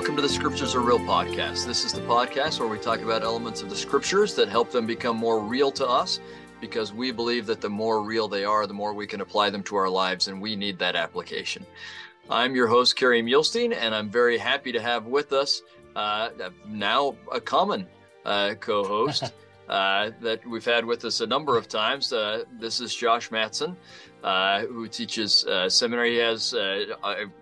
[0.00, 1.66] welcome to the Scriptures Are Real podcast.
[1.66, 4.86] This is the podcast where we talk about elements of the Scriptures that help them
[4.86, 6.20] become more real to us
[6.58, 9.62] because we believe that the more real they are, the more we can apply them
[9.64, 11.66] to our lives, and we need that application.
[12.30, 15.60] I'm your host, Kerry Muhlestein, and I'm very happy to have with us
[15.94, 16.30] uh,
[16.66, 17.86] now a common
[18.24, 19.34] uh, co host.
[19.68, 22.12] Uh, that we've had with us a number of times.
[22.12, 23.76] Uh, this is Josh Matson,
[24.22, 26.12] uh, who teaches uh, seminary.
[26.12, 26.84] He has, uh,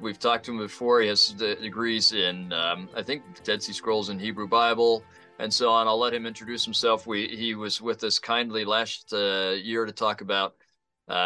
[0.00, 4.08] we've talked to him before, he has degrees in, um, I think, Dead Sea Scrolls
[4.08, 5.02] and Hebrew Bible
[5.38, 5.86] and so on.
[5.86, 7.06] I'll let him introduce himself.
[7.06, 10.54] We He was with us kindly last year to talk about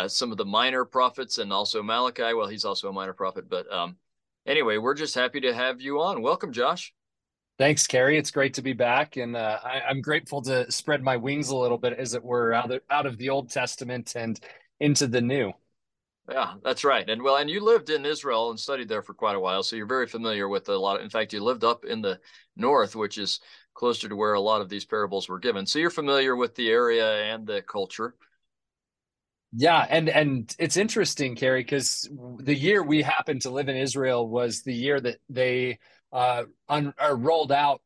[0.07, 2.35] some of the minor prophets and also Malachi.
[2.35, 3.97] Well, he's also a minor prophet, but um,
[4.47, 6.23] anyway, we're just happy to have you on.
[6.23, 6.93] Welcome, Josh.
[7.59, 8.17] Thanks, Kerry.
[8.17, 11.57] It's great to be back, and uh, I, am grateful to spread my wings a
[11.57, 14.41] little bit, as it were, out of, out of the Old Testament and
[14.83, 15.53] into the New.
[16.31, 17.09] Yeah, that's right.
[17.09, 19.77] And well, and you lived in Israel and studied there for quite a while, so
[19.77, 20.97] you're very familiar with a lot.
[20.97, 22.21] Of, in fact, you lived up in the
[22.57, 23.41] north, which is
[23.75, 25.67] closer to where a lot of these parables were given.
[25.67, 28.15] So you're familiar with the area and the culture.
[29.53, 32.09] Yeah, and and it's interesting, Kerry, because
[32.39, 35.79] the year we happened to live in Israel was the year that they
[36.13, 37.83] uh, un, rolled out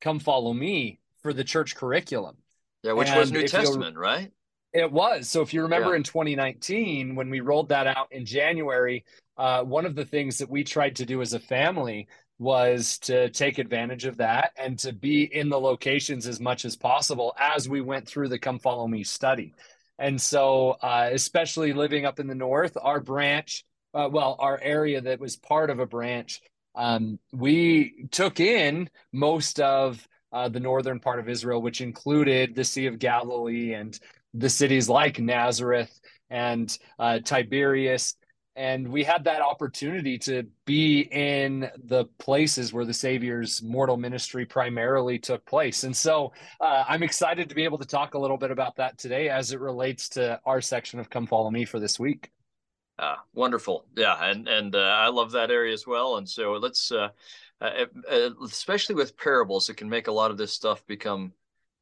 [0.00, 2.36] "Come Follow Me" for the church curriculum.
[2.82, 4.32] Yeah, which and was New Testament, right?
[4.72, 5.28] It was.
[5.28, 5.96] So if you remember yeah.
[5.96, 9.04] in 2019, when we rolled that out in January,
[9.36, 13.28] uh, one of the things that we tried to do as a family was to
[13.30, 17.68] take advantage of that and to be in the locations as much as possible as
[17.68, 19.54] we went through the Come Follow Me study.
[19.98, 25.00] And so, uh, especially living up in the north, our branch, uh, well, our area
[25.02, 26.40] that was part of a branch
[26.74, 32.64] um, we took in most of uh, the northern part of Israel, which included the
[32.64, 33.98] Sea of Galilee and
[34.34, 38.14] the cities like Nazareth and uh, Tiberias.
[38.54, 44.44] And we had that opportunity to be in the places where the Savior's mortal ministry
[44.44, 45.84] primarily took place.
[45.84, 48.98] And so uh, I'm excited to be able to talk a little bit about that
[48.98, 52.30] today as it relates to our section of Come Follow Me for this week.
[52.98, 53.86] Uh, wonderful.
[53.96, 54.16] Yeah.
[54.20, 56.18] And, and uh, I love that area as well.
[56.18, 57.08] And so let's, uh,
[57.62, 61.32] uh, uh, especially with parables, it can make a lot of this stuff become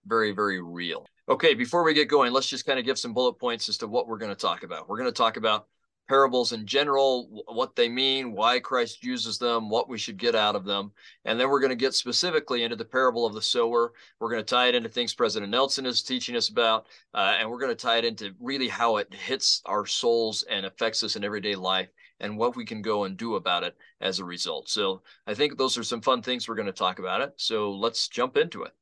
[0.07, 1.07] very, very real.
[1.31, 1.55] Okay.
[1.55, 4.09] Before we get going, let's just kind of give some bullet points as to what
[4.09, 4.89] we're going to talk about.
[4.89, 5.69] We're going to talk about
[6.09, 10.57] parables in general, what they mean, why Christ uses them, what we should get out
[10.57, 10.91] of them.
[11.25, 13.93] And then we're going to get specifically into the parable of the sower.
[14.19, 16.87] We're going to tie it into things President Nelson is teaching us about.
[17.15, 20.67] Uh, and we're going to tie it into really how it hits our souls and
[20.67, 24.19] affects us in everyday life and what we can go and do about it as
[24.19, 24.69] a result.
[24.69, 27.35] So I think those are some fun things we're going to talk about it.
[27.37, 28.73] So let's jump into it.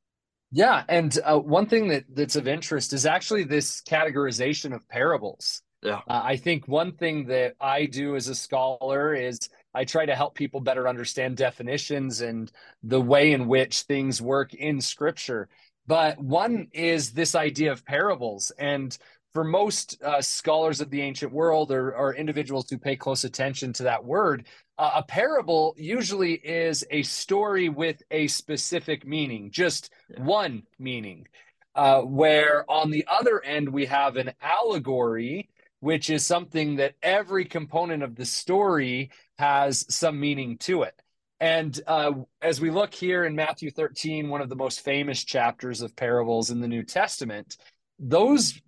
[0.51, 5.61] Yeah, and uh, one thing that that's of interest is actually this categorization of parables.
[5.81, 6.01] Yeah.
[6.07, 9.39] Uh, I think one thing that I do as a scholar is
[9.73, 12.51] I try to help people better understand definitions and
[12.83, 15.47] the way in which things work in scripture.
[15.87, 18.51] But one is this idea of parables.
[18.59, 18.97] And
[19.33, 23.73] for most uh, scholars of the ancient world or, or, individuals who pay close attention
[23.73, 24.47] to that word,
[24.79, 30.23] uh, a parable usually is a story with a specific meaning, just yeah.
[30.23, 31.27] one meaning.
[31.75, 35.47] Uh, where on the other end, we have an allegory
[35.79, 41.01] which is something that every component of the story has some meaning to it.
[41.39, 45.81] And uh, as we look here in Matthew 13, one of the most famous chapters
[45.81, 47.55] of parables in the New Testament,
[47.97, 48.61] those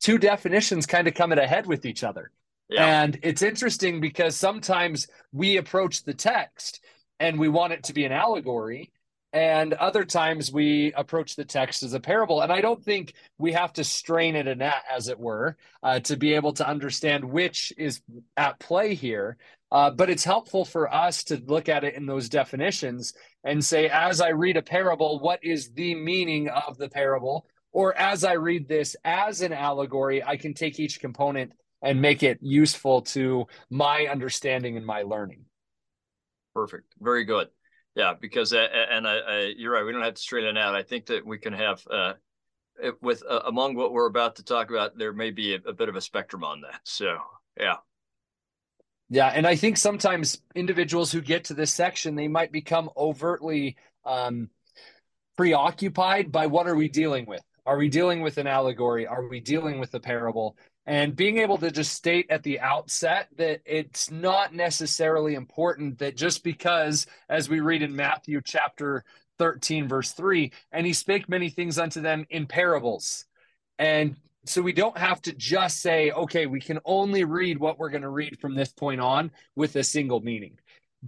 [0.00, 2.30] two definitions kind of come at a head with each other.
[3.02, 6.80] And it's interesting because sometimes we approach the text
[7.20, 8.90] and we want it to be an allegory,
[9.32, 12.40] and other times we approach the text as a parable.
[12.40, 16.00] And i don't think we have to strain at a gnat as it were uh,
[16.00, 18.00] to be able to understand which is
[18.36, 19.36] at play here.
[19.72, 23.88] Uh, but it's helpful for us to look at it in those definitions and say
[23.88, 27.46] as i read a parable what is the meaning of the parable?
[27.72, 31.52] Or as i read this as an allegory i can take each component
[31.84, 35.44] and make it useful to my understanding and my learning
[36.54, 37.48] perfect very good
[37.96, 39.84] yeah, because uh, and I, I, you're right.
[39.84, 40.74] We don't have to straighten it out.
[40.74, 42.14] I think that we can have uh,
[43.00, 45.88] with uh, among what we're about to talk about, there may be a, a bit
[45.88, 46.80] of a spectrum on that.
[46.84, 47.16] So
[47.58, 47.76] yeah,
[49.08, 53.76] yeah, and I think sometimes individuals who get to this section, they might become overtly
[54.04, 54.50] um,
[55.36, 57.42] preoccupied by what are we dealing with?
[57.64, 59.06] Are we dealing with an allegory?
[59.06, 60.56] Are we dealing with a parable?
[60.86, 66.16] And being able to just state at the outset that it's not necessarily important that
[66.16, 69.04] just because as we read in Matthew chapter
[69.38, 73.24] 13 verse 3 and he spake many things unto them in parables.
[73.78, 77.88] And so we don't have to just say okay we can only read what we're
[77.88, 80.58] going to read from this point on with a single meaning.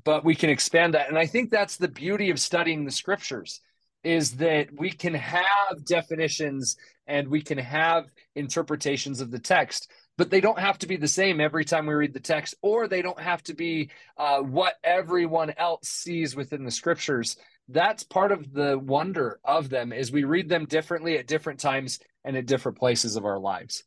[0.05, 1.09] But we can expand that.
[1.09, 3.61] And I think that's the beauty of studying the scriptures
[4.07, 6.77] is that we can have definitions
[7.07, 8.05] and we can have
[8.35, 11.95] interpretations of the text but they don't have to be the same every time we
[11.95, 16.65] read the text or they don't have to be uh, what everyone else sees within
[16.65, 17.37] the scriptures.
[17.69, 21.99] That's part of the wonder of them is we read them differently at different times
[22.25, 23.85] and at different places of our lives.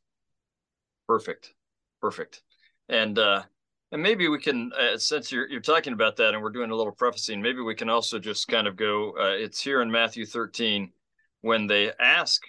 [1.07, 1.53] Perfect.
[2.01, 2.41] Perfect.
[2.87, 3.43] And uh
[3.91, 6.75] and maybe we can uh, since you're you're talking about that and we're doing a
[6.75, 10.25] little prefacing maybe we can also just kind of go uh, it's here in matthew
[10.25, 10.91] 13
[11.41, 12.43] when they ask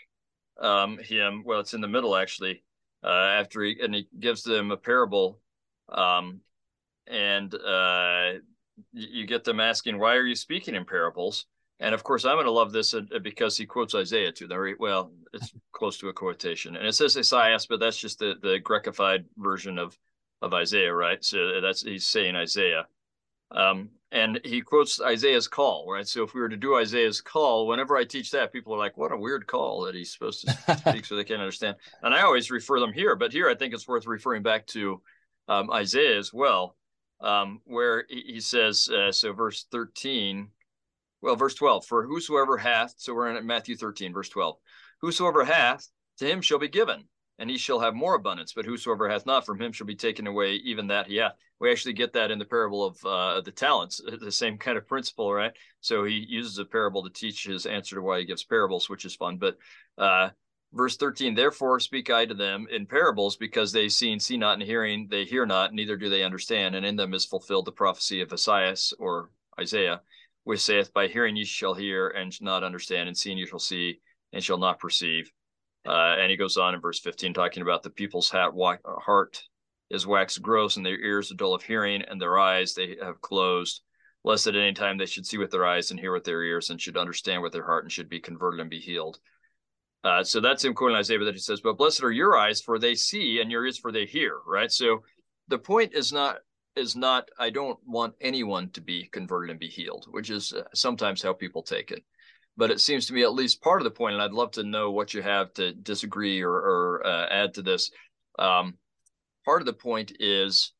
[0.60, 2.62] um him well it's in the middle actually
[3.02, 5.38] uh, after he and he gives them a parable,
[5.88, 6.40] um,
[7.06, 8.32] and uh,
[8.92, 11.46] you get them asking, "Why are you speaking in parables?"
[11.78, 14.76] And of course, I'm going to love this uh, because he quotes Isaiah to them.
[14.78, 18.60] well, it's close to a quotation, and it says Isaiah, but that's just the the
[18.60, 19.96] Grekified version of
[20.42, 21.24] of Isaiah, right?
[21.24, 22.86] So that's he's saying Isaiah.
[23.50, 26.06] Um, and he quotes Isaiah's call, right?
[26.06, 28.96] So if we were to do Isaiah's call, whenever I teach that, people are like,
[28.96, 31.76] "What a weird call that he's supposed to speak," so they can't understand.
[32.02, 35.00] And I always refer them here, but here I think it's worth referring back to
[35.48, 36.76] um, Isaiah as well,
[37.20, 40.48] um, where he, says, uh, so verse thirteen,
[41.22, 44.56] well, verse twelve, for whosoever hath, so we're in Matthew thirteen, verse twelve,
[45.00, 45.86] whosoever hath,
[46.18, 47.04] to him shall be given,
[47.40, 48.52] and he shall have more abundance.
[48.52, 51.32] But whosoever hath not from him shall be taken away even that he hath.
[51.58, 54.86] We actually get that in the parable of uh, the talents, the same kind of
[54.86, 55.52] principle, right?
[55.80, 59.06] So he uses a parable to teach his answer to why he gives parables, which
[59.06, 59.38] is fun.
[59.38, 59.56] But
[59.96, 60.28] uh,
[60.74, 64.54] verse 13, therefore speak I to them in parables because they see and see not
[64.54, 66.74] and hearing, they hear not, neither do they understand.
[66.74, 70.02] And in them is fulfilled the prophecy of Isaiah or Isaiah,
[70.44, 74.00] which saith, By hearing ye shall hear and not understand, and seeing ye shall see
[74.30, 75.32] and shall not perceive.
[75.86, 78.52] Uh, and he goes on in verse 15, talking about the people's hat,
[78.84, 79.42] heart
[79.90, 83.20] is waxed gross, and their ears are dull of hearing, and their eyes they have
[83.20, 83.82] closed,
[84.22, 86.70] lest at any time they should see with their eyes and hear with their ears,
[86.70, 89.18] and should understand with their heart, and should be converted and be healed.
[90.04, 92.78] Uh, so that's him quoting Isaiah that he says, But blessed are your eyes, for
[92.78, 94.70] they see, and your ears, for they hear, right?
[94.70, 95.02] So
[95.48, 96.38] the point is not
[96.76, 100.62] is not I don't want anyone to be converted and be healed, which is uh,
[100.72, 102.04] sometimes how people take it
[102.56, 104.62] but it seems to me at least part of the point, and I'd love to
[104.62, 107.90] know what you have to disagree or, or uh, add to this.
[108.38, 108.74] Um,
[109.44, 110.72] part of the point is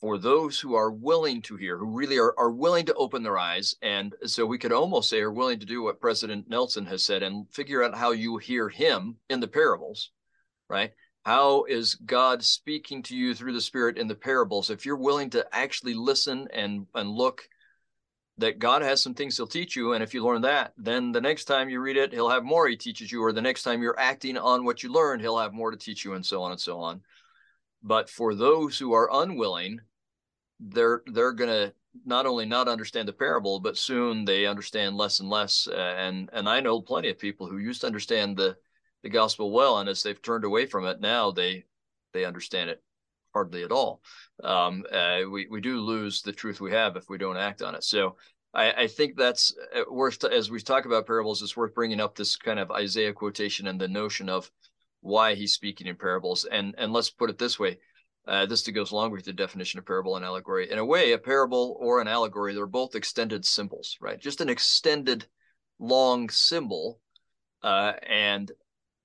[0.00, 3.38] for those who are willing to hear, who really are, are willing to open their
[3.38, 3.74] eyes.
[3.82, 7.22] And so we could almost say are willing to do what President Nelson has said
[7.22, 10.12] and figure out how you hear him in the parables,
[10.68, 10.92] right?
[11.24, 14.70] How is God speaking to you through the Spirit in the parables?
[14.70, 17.48] If you're willing to actually listen and, and look
[18.38, 19.92] that God has some things he'll teach you.
[19.92, 22.68] And if you learn that, then the next time you read it, he'll have more
[22.68, 25.52] he teaches you, or the next time you're acting on what you learned, he'll have
[25.52, 27.02] more to teach you, and so on and so on.
[27.82, 29.80] But for those who are unwilling,
[30.60, 31.72] they're they're gonna
[32.04, 35.68] not only not understand the parable, but soon they understand less and less.
[35.72, 38.56] And and I know plenty of people who used to understand the
[39.02, 41.64] the gospel well, and as they've turned away from it, now they
[42.12, 42.82] they understand it
[43.32, 44.00] hardly at all.
[44.42, 47.74] Um, uh, we we do lose the truth we have if we don't act on
[47.74, 47.84] it.
[47.84, 48.16] So
[48.54, 51.42] I, I think that's uh, worth as we talk about parables.
[51.42, 54.50] It's worth bringing up this kind of Isaiah quotation and the notion of
[55.00, 56.44] why he's speaking in parables.
[56.44, 57.78] And and let's put it this way.
[58.26, 60.70] Uh, this goes along with the definition of parable and allegory.
[60.70, 64.20] In a way, a parable or an allegory, they're both extended symbols, right?
[64.20, 65.26] Just an extended
[65.78, 67.00] long symbol.
[67.62, 68.52] Uh, and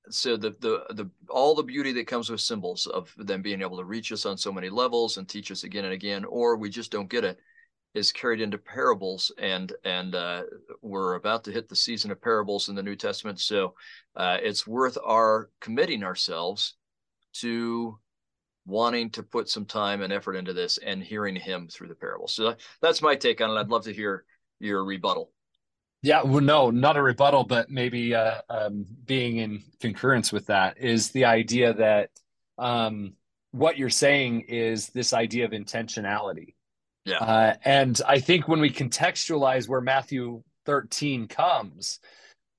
[0.10, 3.78] so the the the all the beauty that comes with symbols of them being able
[3.78, 6.70] to reach us on so many levels and teach us again and again, or we
[6.70, 7.40] just don't get it,
[7.94, 9.32] is carried into parables.
[9.38, 10.44] And and uh,
[10.82, 13.76] we're about to hit the season of parables in the New Testament, so
[14.16, 16.76] uh, it's worth our committing ourselves
[17.34, 17.98] to
[18.66, 22.34] wanting to put some time and effort into this and hearing Him through the parables.
[22.34, 23.60] So that's my take on it.
[23.60, 24.26] I'd love to hear
[24.60, 25.33] your rebuttal.
[26.04, 30.78] Yeah, well, no, not a rebuttal, but maybe uh, um, being in concurrence with that
[30.78, 32.10] is the idea that
[32.58, 33.14] um,
[33.52, 36.56] what you're saying is this idea of intentionality.
[37.06, 37.20] Yeah.
[37.20, 42.00] Uh, and I think when we contextualize where Matthew 13 comes,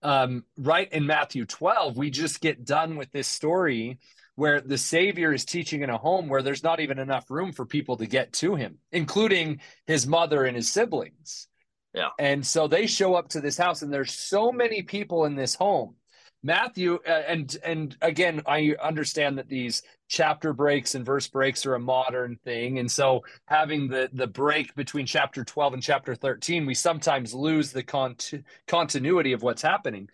[0.02, 3.98] um, right in Matthew 12, we just get done with this story
[4.36, 7.66] where the Savior is teaching in a home where there's not even enough room for
[7.66, 11.46] people to get to him, including his mother and his siblings.
[11.94, 12.08] Yeah.
[12.18, 15.54] And so they show up to this house, and there's so many people in this
[15.54, 15.94] home.
[16.42, 21.74] Matthew, uh, and and again, I understand that these chapter breaks and verse breaks are
[21.74, 26.66] a modern thing, and so having the the break between chapter 12 and chapter 13,
[26.66, 28.34] we sometimes lose the cont-
[28.66, 30.08] continuity of what's happening.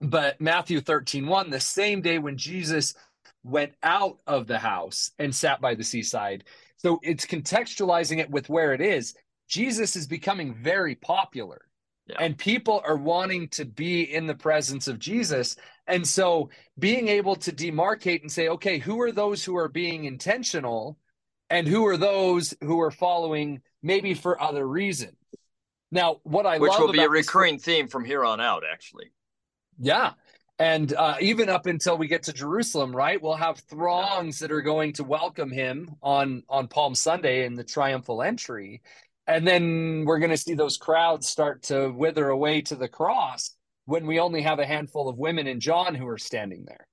[0.00, 2.94] But Matthew 13, 1, the same day when Jesus
[3.44, 6.44] went out of the house and sat by the seaside.
[6.78, 9.14] So it's contextualizing it with where it is
[9.50, 11.62] Jesus is becoming very popular.
[12.06, 12.16] Yeah.
[12.20, 15.56] And people are wanting to be in the presence of Jesus.
[15.86, 20.04] And so being able to demarcate and say, okay, who are those who are being
[20.04, 20.98] intentional
[21.50, 25.16] and who are those who are following maybe for other reasons?
[25.90, 28.62] Now, what I which will be a about this- recurring theme from here on out,
[28.70, 29.10] actually.
[29.78, 30.12] yeah.
[30.60, 33.20] And uh, even up until we get to Jerusalem, right?
[33.20, 37.64] We'll have throngs that are going to welcome him on on Palm Sunday in the
[37.64, 38.82] triumphal entry.
[39.30, 43.54] And then we're going to see those crowds start to wither away to the cross
[43.84, 46.88] when we only have a handful of women and John who are standing there.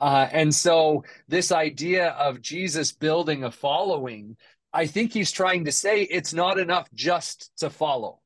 [0.00, 4.36] Uh, and so, this idea of Jesus building a following,
[4.72, 8.18] I think he's trying to say it's not enough just to follow.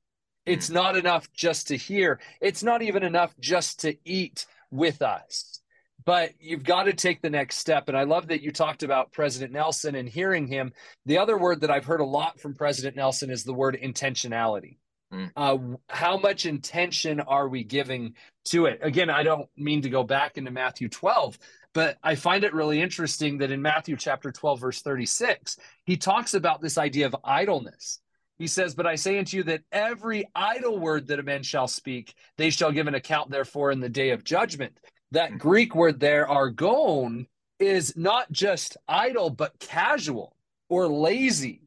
[0.46, 2.18] It's not enough just to hear.
[2.40, 5.59] It's not even enough just to eat with us.
[6.10, 7.86] But you've got to take the next step.
[7.86, 10.72] And I love that you talked about President Nelson and hearing him.
[11.06, 14.78] The other word that I've heard a lot from President Nelson is the word intentionality.
[15.14, 15.30] Mm.
[15.36, 18.14] Uh, how much intention are we giving
[18.46, 18.80] to it?
[18.82, 21.38] Again, I don't mean to go back into Matthew 12,
[21.74, 26.34] but I find it really interesting that in Matthew chapter 12, verse 36, he talks
[26.34, 28.00] about this idea of idleness.
[28.36, 31.68] He says, But I say unto you that every idle word that a man shall
[31.68, 34.76] speak, they shall give an account therefore in the day of judgment.
[35.12, 35.38] That mm-hmm.
[35.38, 37.26] Greek word there, argon,
[37.58, 40.36] is not just idle, but casual
[40.68, 41.62] or lazy.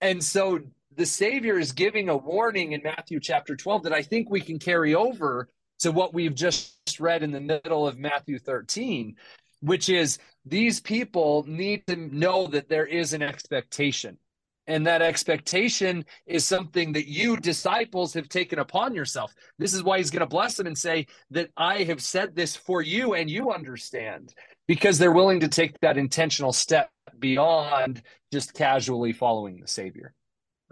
[0.00, 0.60] And so
[0.96, 4.58] the Savior is giving a warning in Matthew chapter 12 that I think we can
[4.58, 5.48] carry over
[5.80, 9.16] to what we've just read in the middle of Matthew 13,
[9.60, 14.18] which is these people need to know that there is an expectation.
[14.66, 19.34] And that expectation is something that you disciples have taken upon yourself.
[19.58, 22.56] This is why he's going to bless them and say that I have said this
[22.56, 24.34] for you and you understand
[24.66, 28.02] because they're willing to take that intentional step beyond
[28.32, 30.14] just casually following the Savior.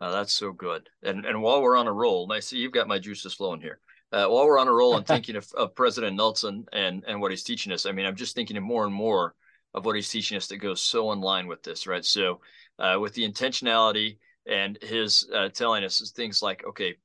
[0.01, 0.89] Oh, that's so good.
[1.03, 3.61] And and while we're on a roll, and I see you've got my juices flowing
[3.61, 3.79] here.
[4.11, 7.31] Uh, while we're on a roll and thinking of, of President Nelson and and what
[7.31, 9.35] he's teaching us, I mean, I'm just thinking of more and more
[9.75, 12.05] of what he's teaching us that goes so in line with this, right?
[12.05, 12.41] So,
[12.79, 16.97] uh, with the intentionality and his uh, telling us things like, okay,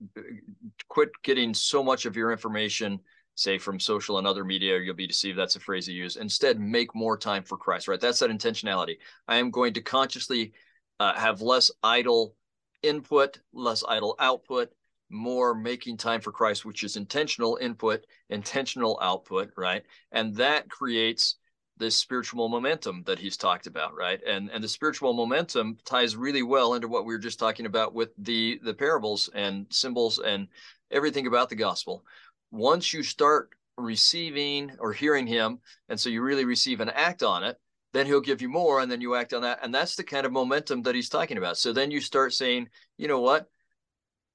[0.89, 2.99] quit getting so much of your information,
[3.35, 5.37] say from social and other media, or you'll be deceived.
[5.37, 6.17] That's a phrase he used.
[6.17, 7.99] Instead, make more time for Christ, right?
[7.99, 8.97] That's that intentionality.
[9.27, 10.53] I am going to consciously
[10.99, 12.35] uh, have less idle
[12.81, 14.69] input, less idle output,
[15.09, 19.83] more making time for Christ, which is intentional input, intentional output, right?
[20.11, 21.35] And that creates
[21.77, 24.19] this spiritual momentum that he's talked about, right?
[24.25, 27.93] And and the spiritual momentum ties really well into what we were just talking about
[27.93, 30.47] with the the parables and symbols and
[30.91, 32.03] everything about the gospel.
[32.51, 37.43] Once you start receiving or hearing him, and so you really receive and act on
[37.43, 37.59] it,
[37.93, 40.25] then he'll give you more and then you act on that and that's the kind
[40.25, 42.67] of momentum that he's talking about so then you start saying
[42.97, 43.49] you know what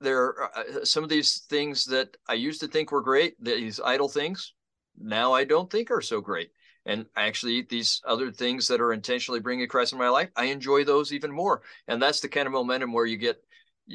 [0.00, 3.80] there are uh, some of these things that i used to think were great these
[3.84, 4.54] idle things
[4.98, 6.50] now i don't think are so great
[6.86, 10.84] and actually these other things that are intentionally bringing christ in my life i enjoy
[10.84, 13.42] those even more and that's the kind of momentum where you get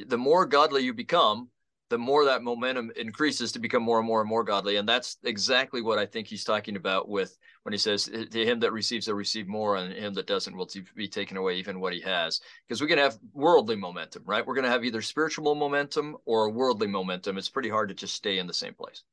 [0.07, 1.49] the more godly you become
[1.89, 4.75] the more that momentum increases to become more and more and more godly.
[4.75, 8.59] And that's exactly what I think he's talking about with when he says, to him
[8.59, 11.93] that receives will receive more, and him that doesn't will be taken away even what
[11.93, 12.41] he has.
[12.67, 14.45] Because going to have worldly momentum, right?
[14.45, 17.37] We're going to have either spiritual momentum or worldly momentum.
[17.37, 19.03] It's pretty hard to just stay in the same place.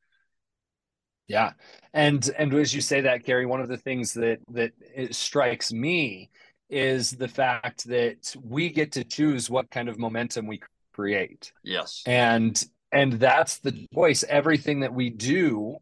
[1.28, 1.52] Yeah.
[1.93, 4.73] And and as you say that, Kerry, one of the things that that
[5.11, 6.31] strikes me
[6.71, 10.61] is the fact that we get to choose what kind of momentum we
[10.93, 11.52] create.
[11.62, 12.02] Yes.
[12.07, 12.62] And
[12.93, 14.25] and that's the choice.
[14.28, 15.76] Everything that we do,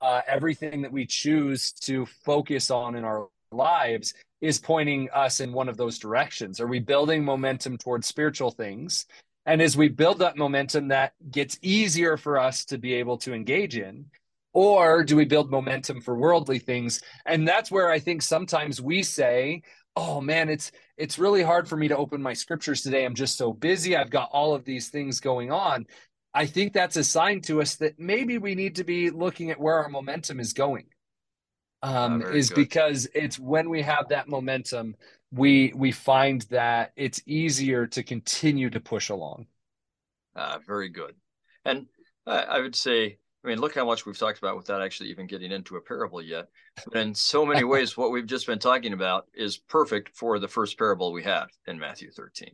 [0.00, 5.52] uh, everything that we choose to focus on in our lives is pointing us in
[5.52, 6.60] one of those directions.
[6.60, 9.06] Are we building momentum towards spiritual things?
[9.46, 13.32] And as we build that momentum, that gets easier for us to be able to
[13.32, 14.06] engage in.
[14.52, 17.00] Or do we build momentum for worldly things?
[17.26, 19.62] And that's where I think sometimes we say,
[19.96, 23.36] oh man it's it's really hard for me to open my scriptures today i'm just
[23.36, 25.84] so busy i've got all of these things going on
[26.32, 29.58] i think that's a sign to us that maybe we need to be looking at
[29.58, 30.86] where our momentum is going
[31.82, 32.54] um, Ah, is good.
[32.54, 34.94] because it's when we have that momentum
[35.32, 39.46] we we find that it's easier to continue to push along
[40.36, 41.14] Uh, very good.
[41.64, 41.86] And
[42.26, 45.26] I, I would say, I mean, look how much we've talked about without actually even
[45.26, 46.48] getting into a parable yet.
[46.86, 50.48] But in so many ways, what we've just been talking about is perfect for the
[50.48, 52.50] first parable we have in Matthew 13.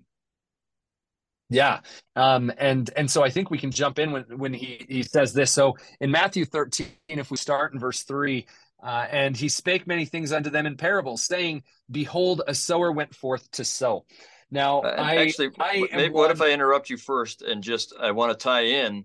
[1.48, 1.80] Yeah.
[2.16, 5.32] Um, and and so I think we can jump in when when he he says
[5.32, 5.52] this.
[5.52, 8.46] So in Matthew 13, if we start in verse 3,
[8.82, 13.14] uh, and he spake many things unto them in parables, saying, Behold, a sower went
[13.14, 14.04] forth to sow.
[14.50, 18.12] Now, Uh, I actually, I maybe, what if I interrupt you first and just I
[18.12, 19.04] want to tie in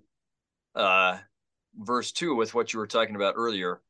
[0.75, 1.17] uh,
[1.77, 3.81] verse two with what you were talking about earlier.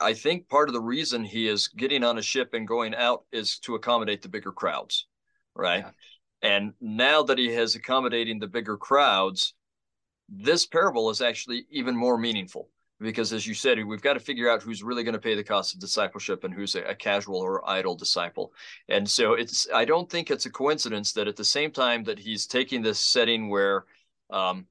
[0.00, 3.24] I- think part of the reason he is getting on a ship and going out
[3.30, 5.06] is to accommodate the bigger crowds,
[5.54, 5.84] right?
[5.84, 5.90] Yeah.
[6.42, 9.54] And now that he has accommodating the bigger crowds,
[10.28, 14.50] this parable is actually even more meaningful because, as you said, we've got to figure
[14.50, 17.36] out who's really going to pay the cost of discipleship and who's a, a casual
[17.36, 18.52] or idle disciple.
[18.88, 22.18] And so it's, I don't think it's a coincidence that at the same time that
[22.18, 23.84] he's taking this setting where,
[24.30, 24.66] um,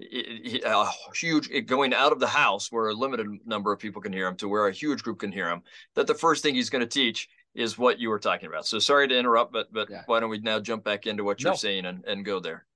[0.00, 4.26] a huge going out of the house where a limited number of people can hear
[4.26, 5.62] him to where a huge group can hear him
[5.94, 8.78] that the first thing he's going to teach is what you were talking about so
[8.78, 10.02] sorry to interrupt but but Yeah.
[10.06, 11.56] why don't we now jump back into what you're No.
[11.56, 12.66] saying and, and go there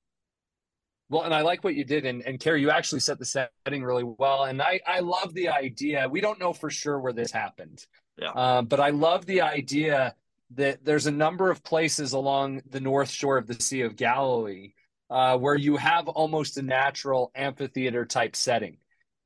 [1.11, 3.85] Well, and I like what you did, and and Kerry, you actually set the setting
[3.85, 6.09] really well, and I I love the idea.
[6.09, 8.31] We don't know for sure where this happened, Yeah.
[8.31, 10.15] um, but I love the idea
[10.51, 14.73] that there's a number of places along the north shore of the Sea of Galilee
[15.15, 18.77] uh, where you have almost a natural amphitheater type setting,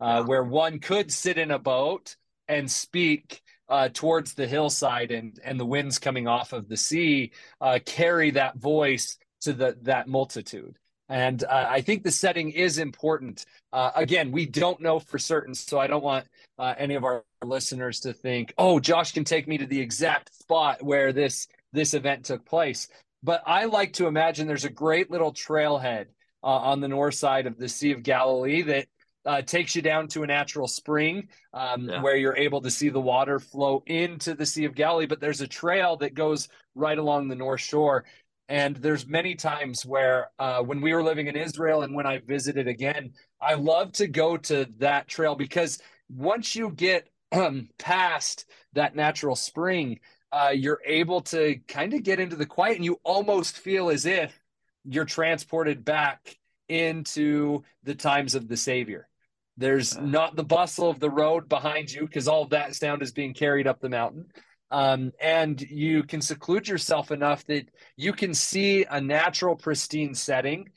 [0.00, 2.16] uh, where one could sit in a boat
[2.46, 3.42] and speak.
[3.70, 7.30] Uh, towards the hillside and and the winds coming off of the sea
[7.60, 10.78] uh, carry that voice to the that multitude
[11.08, 13.44] and uh, I think the setting is important.
[13.72, 16.26] Uh, again, we don't know for certain, so I don't want
[16.58, 20.34] uh, any of our listeners to think, "Oh, Josh can take me to the exact
[20.34, 22.88] spot where this this event took place."
[23.28, 26.06] But I like to imagine there's a great little trailhead
[26.42, 28.86] uh, on the north side of the Sea of Galilee that
[29.26, 32.00] uh, takes you down to a natural spring um, Yeah.
[32.00, 35.04] where you're able to see the water flow into the Sea of Galilee.
[35.04, 38.06] But there's a trail that goes right along the north shore
[38.48, 42.18] and there's many times where uh, when we were living in israel and when i
[42.18, 48.46] visited again i love to go to that trail because once you get um, past
[48.72, 49.98] that natural spring
[50.32, 54.04] uh, you're able to kind of get into the quiet and you almost feel as
[54.06, 54.38] if
[54.84, 56.36] you're transported back
[56.68, 59.08] into the times of the savior
[59.56, 60.02] there's Uh.
[60.02, 63.66] not the bustle of the road behind you because all that sound is being carried
[63.66, 64.26] up the mountain
[64.70, 70.68] um, and you can seclude yourself enough that you can see a natural pristine setting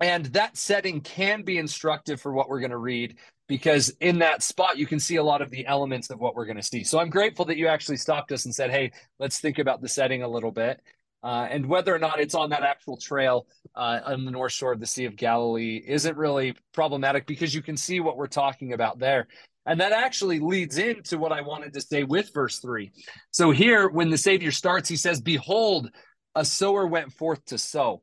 [0.00, 3.16] and that setting can be instructive for what we're going to read
[3.48, 6.46] because in that spot you can see a lot of the elements of what we're
[6.46, 9.40] going to see so i'm grateful that you actually stopped us and said hey let's
[9.40, 10.80] think about the setting a little bit
[11.24, 14.72] uh, and whether or not it's on that actual trail uh, on the north shore
[14.72, 18.72] of the sea of galilee isn't really problematic because you can see what we're talking
[18.72, 19.26] about there
[19.68, 22.90] and that actually leads into what I wanted to say with verse three.
[23.32, 25.90] So here, when the Savior starts, he says, Behold,
[26.34, 28.02] a sower went forth to sow.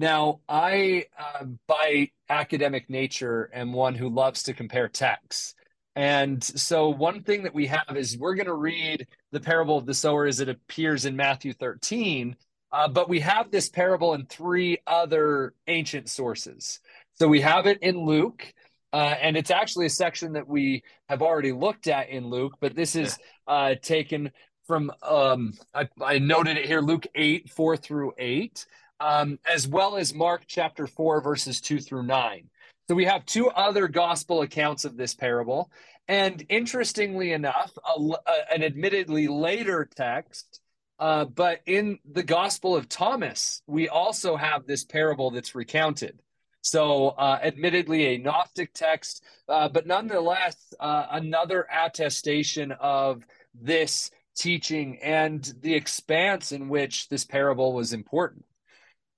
[0.00, 5.56] Now, I, uh, by academic nature, am one who loves to compare texts.
[5.96, 9.86] And so, one thing that we have is we're going to read the parable of
[9.86, 12.36] the sower as it appears in Matthew 13,
[12.70, 16.78] uh, but we have this parable in three other ancient sources.
[17.14, 18.54] So, we have it in Luke.
[18.92, 22.74] Uh, and it's actually a section that we have already looked at in Luke, but
[22.74, 24.30] this is uh, taken
[24.66, 28.64] from, um, I, I noted it here, Luke 8, 4 through 8,
[29.00, 32.48] um, as well as Mark chapter 4, verses 2 through 9.
[32.88, 35.70] So we have two other gospel accounts of this parable.
[36.08, 40.60] And interestingly enough, a, a, an admittedly later text,
[40.98, 46.18] uh, but in the Gospel of Thomas, we also have this parable that's recounted.
[46.62, 53.22] So, uh, admittedly, a Gnostic text, uh, but nonetheless, uh, another attestation of
[53.54, 58.44] this teaching and the expanse in which this parable was important.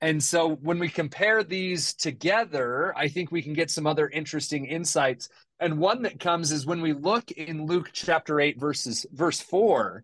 [0.02, 4.64] And so, when we compare these together, I think we can get some other interesting
[4.64, 5.28] insights.
[5.58, 10.02] And one that comes is when we look in Luke chapter 8, verses verse 4,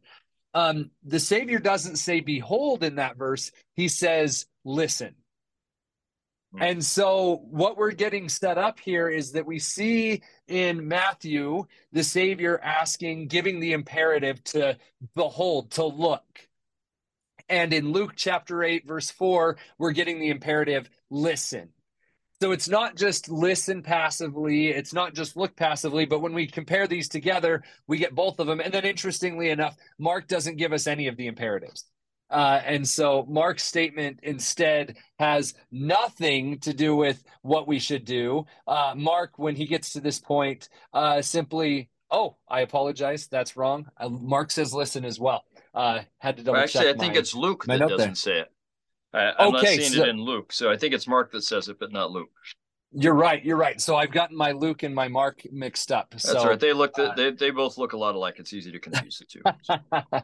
[0.53, 5.15] um, the Savior doesn't say, Behold, in that verse, he says, Listen.
[6.59, 12.03] And so, what we're getting set up here is that we see in Matthew the
[12.03, 14.79] Savior asking, giving the imperative to
[15.15, 16.25] behold, to look.
[17.49, 21.69] And in Luke chapter 8, verse 4, we're getting the imperative, listen.
[22.41, 26.87] So it's not just listen passively, it's not just look passively, but when we compare
[26.87, 28.61] these together, we get both of them.
[28.61, 31.87] And then, interestingly enough, Mark doesn't give us any of the imperatives.
[32.29, 38.45] Uh, and so Mark's statement instead has nothing to do with what we should do.
[38.67, 43.87] Uh, Mark, when he gets to this point, uh, simply, oh, I apologize, that's wrong.
[43.97, 45.45] Uh, Mark says listen as well.
[45.77, 48.15] Uh, had to double well, actually i check think it's luke that doesn't there.
[48.15, 48.51] say it
[49.13, 51.43] I, i'm not Okay, seeing so- it in luke so i think it's mark that
[51.43, 52.31] says it but not luke
[52.93, 53.45] You're right.
[53.45, 53.79] You're right.
[53.81, 56.11] So I've gotten my Luke and my Mark mixed up.
[56.13, 58.73] that's so, right they look uh, they, they both look a lot alike it's easy
[58.73, 59.43] to confuse the two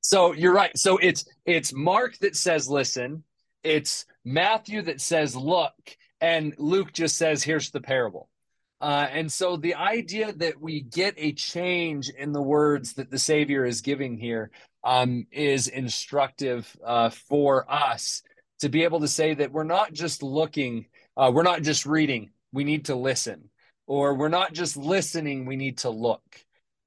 [0.00, 0.76] So you're right.
[0.78, 3.24] So it's it's Mark that says listen,
[3.64, 5.74] it's Matthew that says look,
[6.20, 8.28] and Luke just says here's the parable.
[8.80, 13.18] Uh, and so the idea that we get a change in the words that the
[13.18, 14.50] Savior is giving here
[14.86, 18.22] um, is instructive uh, for us
[18.60, 22.30] to be able to say that we're not just looking, uh, we're not just reading,
[22.52, 23.50] we need to listen,
[23.88, 26.22] or we're not just listening, we need to look.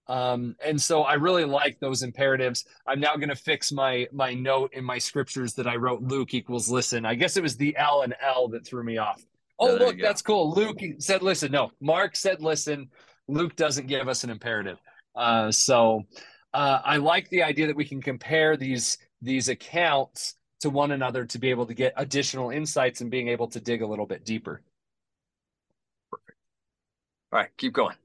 [0.07, 2.63] Um, and so I really like those imperatives.
[2.87, 6.33] I'm now going to fix my my note in my scriptures that I wrote Luke
[6.33, 7.05] equals listen.
[7.05, 9.21] I guess it was the L and L that threw me off.
[9.59, 10.53] Oh, look, that's cool.
[10.53, 11.51] Luke said listen.
[11.51, 12.89] No, Mark said listen.
[13.27, 14.79] Luke doesn't give us an imperative.
[15.15, 16.05] Uh, so
[16.53, 21.25] uh, I like the idea that we can compare these these accounts to one another
[21.25, 24.25] to be able to get additional insights and being able to dig a little bit
[24.25, 24.61] deeper.
[26.11, 26.37] Perfect.
[27.31, 27.95] All right, keep going.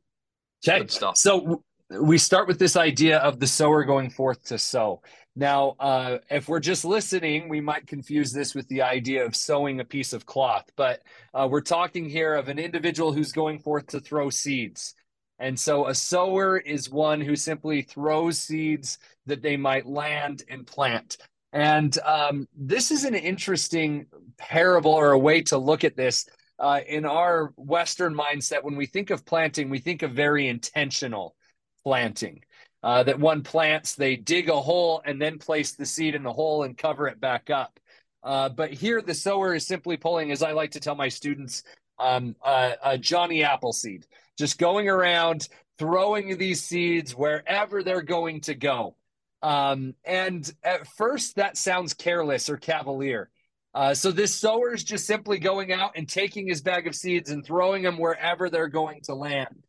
[0.67, 0.87] Okay.
[1.15, 5.03] So we start with this idea of the sower going forth to sow.
[5.37, 9.81] Now, uh, if we're just listening, we might confuse this with the idea of sewing
[9.81, 11.03] a piece of cloth, but
[11.35, 14.95] uh, we're talking here of an individual who's going forth to throw seeds.
[15.45, 20.67] And so a sower is one who simply throws seeds that they might land and
[20.67, 21.19] plant.
[21.53, 24.07] And um, this is an interesting
[24.39, 26.27] parable or a way to look at this.
[26.59, 31.37] Uh, in our Western mindset, when we think of planting, we think of very intentional
[31.83, 32.43] planting.
[32.83, 36.33] Uh, that one plants, they dig a hole and then place the seed in the
[36.33, 37.79] hole and cover it back up.
[38.23, 41.65] Uh, but here, the sower is simply pulling, as I like to tell my students,
[41.99, 44.07] um, a Johnny Appleseed,
[44.39, 48.97] just going around throwing these seeds wherever they're going to go.
[49.43, 53.31] Um, and at first, that sounds careless or cavalier.
[53.75, 57.31] Uh, so this sower is just simply going out and taking his bag of seeds
[57.31, 59.65] and throwing them wherever they're going to land.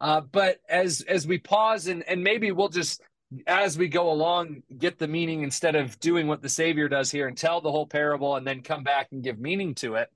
[0.00, 3.00] Uh, but as as we pause and and maybe we'll just
[3.46, 7.28] as we go along get the meaning instead of doing what the Savior does here
[7.28, 10.10] and tell the whole parable and then come back and give meaning to it,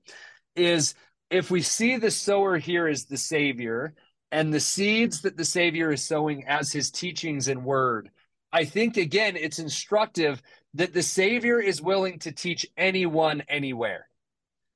[0.55, 0.93] is
[1.31, 3.95] if we see the sower here as the Savior
[4.31, 8.11] and the seeds that the Savior is sowing as his teachings and word,
[8.51, 14.09] I think again it's instructive that the Savior is willing to teach anyone anywhere.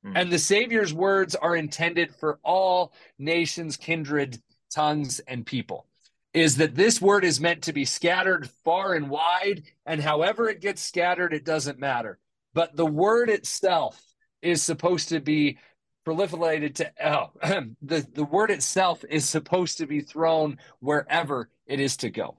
[0.06, 0.14] Mm.
[0.16, 4.42] And the Savior's words are intended for all nations, kindred,
[4.74, 5.88] tongues, and people.
[6.34, 10.62] Is that this word is meant to be scattered far and wide, and however it
[10.62, 12.20] gets scattered, it doesn't matter.
[12.54, 14.02] But the word itself
[14.42, 15.58] is supposed to be
[16.06, 17.32] proliferated to oh,
[17.82, 22.38] the the word itself is supposed to be thrown wherever it is to go.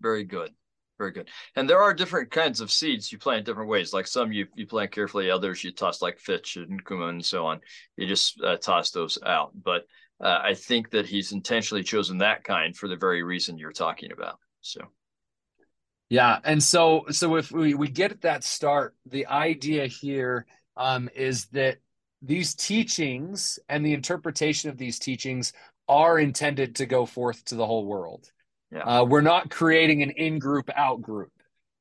[0.00, 0.50] Very good.
[0.98, 1.28] Very good.
[1.56, 3.92] And there are different kinds of seeds you plant different ways.
[3.92, 7.46] Like some you, you plant carefully, others you toss like fitch and cummin and so
[7.46, 7.60] on.
[7.96, 9.50] You just uh, toss those out.
[9.54, 9.86] But
[10.20, 14.12] uh, I think that he's intentionally chosen that kind for the very reason you're talking
[14.12, 14.38] about.
[14.60, 14.80] So,
[16.08, 20.46] yeah, and so so if we we get at that start, the idea here
[20.76, 21.78] um, is that
[22.22, 25.52] these teachings and the interpretation of these teachings
[25.88, 28.30] are intended to go forth to the whole world.
[28.70, 28.84] Yeah.
[28.84, 31.32] Uh, we're not creating an in-group out-group.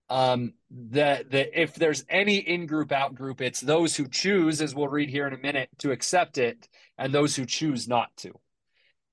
[0.10, 0.56] Um,
[0.90, 5.26] that that if there's any in-group out-group, it's those who choose, as we'll read here
[5.26, 8.34] in a minute, to accept it, and those who choose not to.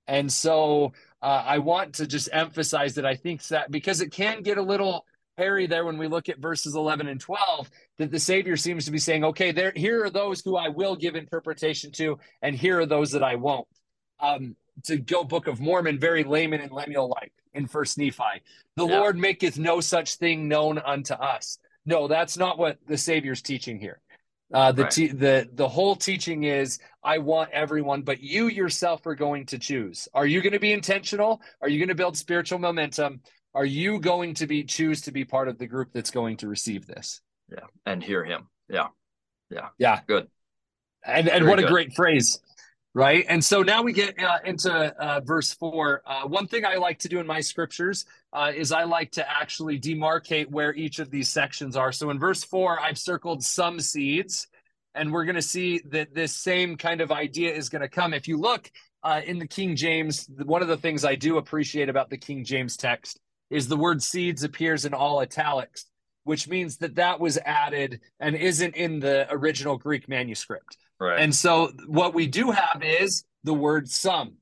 [0.08, 4.42] And so uh, I want to just emphasize that I think that because it can
[4.42, 5.04] get a little
[5.36, 8.90] hairy there when we look at verses 11 and 12 that the savior seems to
[8.90, 12.80] be saying okay there here are those who i will give interpretation to and here
[12.80, 13.68] are those that i won't
[14.20, 18.42] um, to go book of mormon very Laman and lemuel like in first nephi
[18.76, 18.98] the yeah.
[18.98, 23.78] lord maketh no such thing known unto us no that's not what the savior's teaching
[23.78, 24.00] here
[24.52, 24.90] uh, the right.
[24.90, 29.58] te- the the whole teaching is I want everyone, but you yourself are going to
[29.58, 30.08] choose.
[30.14, 31.42] Are you going to be intentional?
[31.60, 33.20] Are you going to build spiritual momentum?
[33.54, 36.48] Are you going to be choose to be part of the group that's going to
[36.48, 37.20] receive this?
[37.50, 38.48] Yeah, and hear him.
[38.68, 38.88] Yeah,
[39.50, 40.00] yeah, yeah.
[40.06, 40.28] Good.
[41.04, 41.66] And and Very what good.
[41.66, 42.40] a great phrase
[42.98, 43.24] right?
[43.28, 46.02] And so now we get uh, into uh, verse four.
[46.04, 49.30] Uh, one thing I like to do in my scriptures uh, is I like to
[49.30, 51.92] actually demarcate where each of these sections are.
[51.92, 54.48] So in verse four, I've circled some seeds,
[54.96, 58.14] and we're going to see that this same kind of idea is going to come.
[58.14, 58.68] If you look
[59.04, 62.44] uh, in the King James, one of the things I do appreciate about the King
[62.44, 65.86] James text is the word seeds appears in all italics.
[66.28, 70.76] Which means that that was added and isn't in the original Greek manuscript.
[71.00, 71.20] Right.
[71.20, 74.34] And so what we do have is the word some.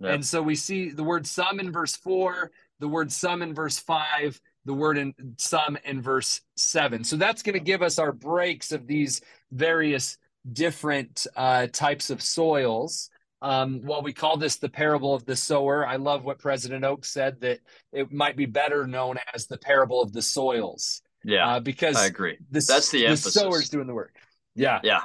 [0.00, 0.14] Yep.
[0.14, 3.78] And so we see the word some in verse four, the word some in verse
[3.78, 7.04] five, the word in some in verse seven.
[7.04, 9.20] So that's going to give us our breaks of these
[9.52, 10.18] various
[10.52, 13.10] different uh, types of soils.
[13.42, 17.10] Um, while we call this the parable of the sower, I love what President Oaks
[17.12, 17.60] said that
[17.92, 22.06] it might be better known as the parable of the soils Yeah, uh, because I
[22.06, 22.38] agree.
[22.50, 23.34] The, That's the, emphasis.
[23.34, 23.34] the emphasis.
[23.34, 24.14] sower's doing the work.
[24.54, 25.00] Yeah, yeah,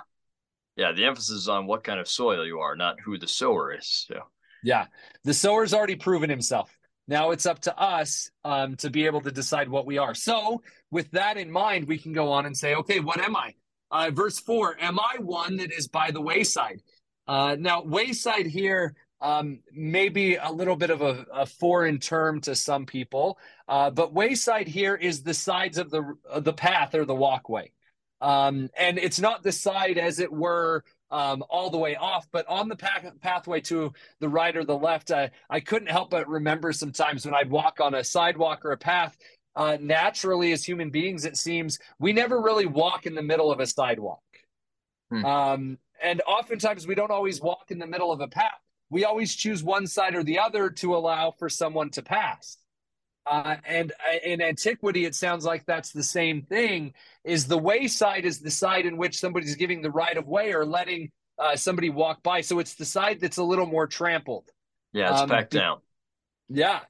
[0.75, 0.91] yeah.
[0.91, 4.05] The emphasis is on what kind of soil you are, not who the sower is.
[4.07, 4.21] So
[4.63, 4.85] yeah,
[5.23, 6.75] the sower's already proven himself.
[7.07, 10.15] Now it's up to us um, to be able to decide what we are.
[10.15, 13.53] So, with that in mind, we can go on and say, okay, what am I?
[13.91, 16.81] Uh, verse four, am I one that is by the wayside?
[17.27, 22.41] Uh, now, wayside here um, may be a little bit of a, a foreign term
[22.41, 26.93] to some people, uh, but wayside here is the sides of the of the path
[26.93, 27.71] or the walkway,
[28.21, 30.83] um, and it's not the side as it were
[31.13, 34.77] um, all the way off, but on the path, pathway to the right or the
[34.77, 38.71] left, I, I couldn't help but remember sometimes when I'd walk on a sidewalk or
[38.71, 39.15] a path.
[39.55, 43.59] Uh, naturally, as human beings, it seems we never really walk in the middle of
[43.59, 44.23] a sidewalk.
[45.11, 45.25] Hmm.
[45.25, 48.59] Um, and oftentimes we don't always walk in the middle of a path.
[48.89, 52.57] We always choose one side or the other to allow for someone to pass.
[53.25, 56.93] Uh, and uh, in antiquity, it sounds like that's the same thing.
[57.23, 60.65] Is the wayside is the side in which somebody's giving the right of way or
[60.65, 62.41] letting uh, somebody walk by.
[62.41, 64.49] So it's the side that's a little more trampled.
[64.91, 65.79] Yeah, it's um, packed down.
[66.49, 66.81] Yeah.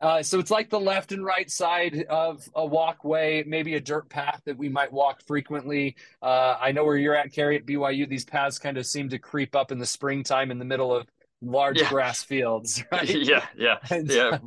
[0.00, 4.08] Uh, so it's like the left and right side of a walkway, maybe a dirt
[4.08, 5.94] path that we might walk frequently.
[6.20, 8.08] Uh, I know where you're at, Kerry, at BYU.
[8.08, 11.06] These paths kind of seem to creep up in the springtime in the middle of
[11.42, 11.88] large yeah.
[11.88, 13.08] grass fields, right?
[13.08, 14.38] Yeah, yeah, and, yeah.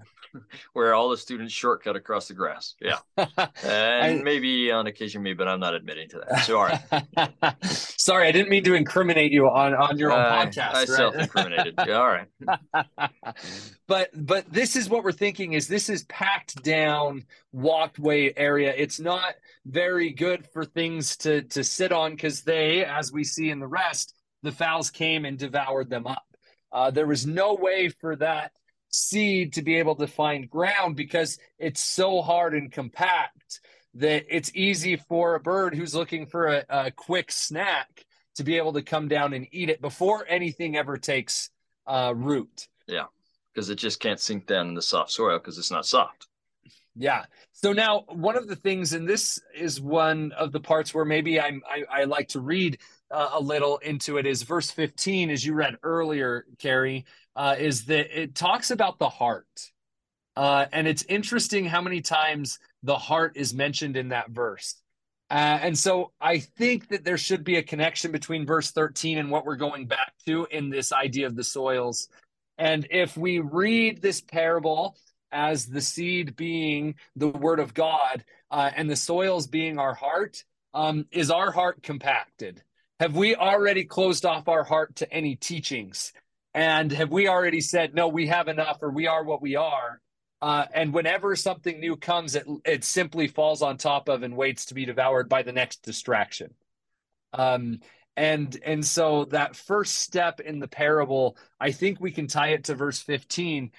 [0.73, 2.75] where all the students shortcut across the grass.
[2.81, 2.97] Yeah.
[3.63, 6.39] And I, maybe on occasion me, but I'm not admitting to that.
[6.45, 7.55] So, all right.
[7.65, 10.73] Sorry, I didn't mean to incriminate you on, on your own uh, podcast.
[10.73, 10.88] I right?
[10.88, 11.75] self-incriminated.
[11.88, 12.27] yeah, all right.
[13.88, 18.73] but but this is what we're thinking is this is packed down walkway area.
[18.75, 23.49] It's not very good for things to to sit on because they, as we see
[23.49, 26.23] in the rest, the fowls came and devoured them up.
[26.75, 28.51] Uh, there was no way for that
[28.89, 33.61] seed to be able to find ground because it's so hard and compact
[33.93, 38.57] that it's easy for a bird who's looking for a, a quick snack to be
[38.57, 41.49] able to come down and eat it before anything ever takes
[41.88, 42.67] uh, root.
[42.88, 43.05] Yeah,
[43.53, 46.27] because it just can't sink down in the soft soil because it's not soft.
[46.93, 47.23] Yeah.
[47.53, 51.39] So now one of the things, and this is one of the parts where maybe
[51.39, 52.79] I'm, I, I like to read
[53.11, 57.85] uh, a little into it, is verse 15, as you read earlier, Kerry, uh, is
[57.85, 59.71] that it talks about the heart.
[60.35, 64.75] Uh, and it's interesting how many times the heart is mentioned in that verse.
[65.29, 69.31] Uh, and so I think that there should be a connection between verse 13 and
[69.31, 72.09] what we're going back to in this idea of the soils.
[72.57, 74.97] And if we read this parable
[75.31, 80.43] as the seed being the word of God uh, and the soils being our heart,
[80.73, 82.61] um, is our heart compacted?
[82.99, 86.13] Have we already closed off our heart to any teachings?
[86.53, 89.99] And have we already said, no, we have enough or we are what we are?
[90.41, 94.65] Uh, and whenever something new comes, it, it simply falls on top of and waits
[94.65, 96.53] to be devoured by the next distraction.
[97.34, 97.79] Um,
[98.15, 102.65] and and so that first step in the parable, I think we can tie it
[102.65, 103.71] to verse 15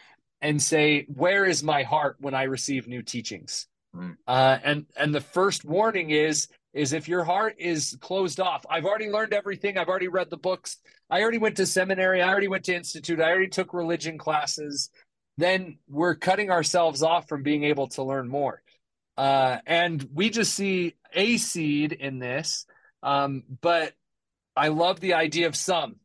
[0.43, 3.67] and say, where is my heart when I receive new teachings?
[3.95, 4.17] Mm.
[4.27, 8.67] Uh, and and the first warning is is if your heart is closed off.
[8.69, 9.79] I've already learned everything.
[9.79, 10.77] I've already read the books.
[11.09, 12.21] I already went to seminary.
[12.21, 13.19] I already went to institute.
[13.19, 14.91] I already took religion classes.
[15.39, 18.63] Then we're cutting ourselves off from being able to learn more.
[19.17, 22.67] Uh, and we just see a seed in this.
[23.03, 23.95] Um, but
[24.55, 25.97] I love the idea of some.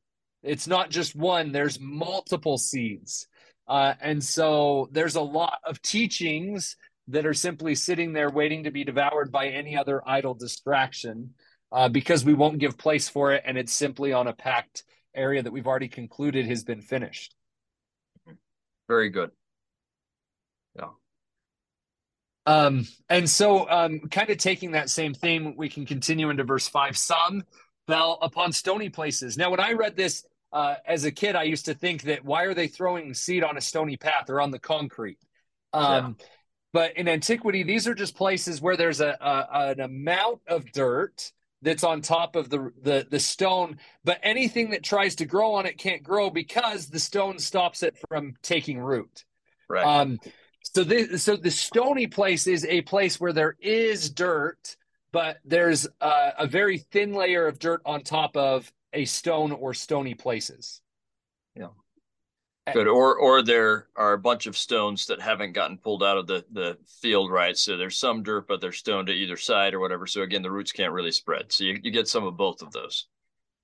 [0.41, 3.27] It's not just one, there's multiple seeds.
[3.67, 8.71] Uh, and so there's a lot of teachings that are simply sitting there waiting to
[8.71, 11.33] be devoured by any other idle distraction
[11.71, 14.83] uh, because we won't give place for it and it's simply on a packed
[15.15, 17.35] area that we've already concluded has been finished.
[18.87, 19.31] Very good.
[20.75, 20.89] Yeah.
[22.45, 26.67] Um, and so, um, kind of taking that same theme, we can continue into verse
[26.67, 26.97] five.
[26.97, 27.43] Some
[27.87, 29.37] fell upon stony places.
[29.37, 32.43] Now, when I read this uh, as a kid, I used to think that why
[32.43, 35.19] are they throwing seed on a stony path or on the concrete?
[35.73, 36.25] Um, yeah.
[36.73, 41.31] But in antiquity, these are just places where there's a, a, an amount of dirt
[41.61, 45.65] that's on top of the, the the stone, but anything that tries to grow on
[45.65, 49.25] it can't grow because the stone stops it from taking root.
[49.69, 49.85] Right.
[49.85, 50.19] Um,
[50.63, 54.75] so the so the stony place is a place where there is dirt,
[55.11, 59.73] but there's a, a very thin layer of dirt on top of a stone or
[59.73, 60.81] stony places.
[61.55, 61.67] Yeah.
[62.73, 62.87] Good.
[62.87, 66.45] Or or there are a bunch of stones that haven't gotten pulled out of the
[66.51, 67.57] the field right.
[67.57, 70.07] So there's some dirt, but they're stone to either side or whatever.
[70.07, 71.51] So again, the roots can't really spread.
[71.51, 73.07] So you, you get some of both of those.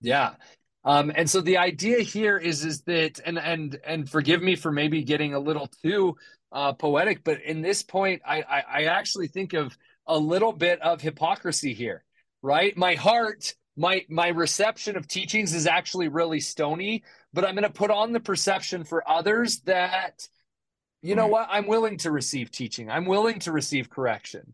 [0.02, 0.36] Yeah.
[0.84, 4.72] Um, and so the idea here is is that and and and forgive me for
[4.72, 6.16] maybe getting a little too
[6.52, 10.82] uh, poetic, but in this point, I, I I actually think of a little bit
[10.82, 12.04] of hypocrisy here,
[12.42, 12.76] right?
[12.78, 17.70] My heart, my my reception of teachings is actually really stony, but I'm going to
[17.70, 20.28] put on the perception for others that
[21.02, 21.48] you know what?
[21.50, 22.90] I'm willing to receive teaching.
[22.90, 24.54] I'm willing to receive correction.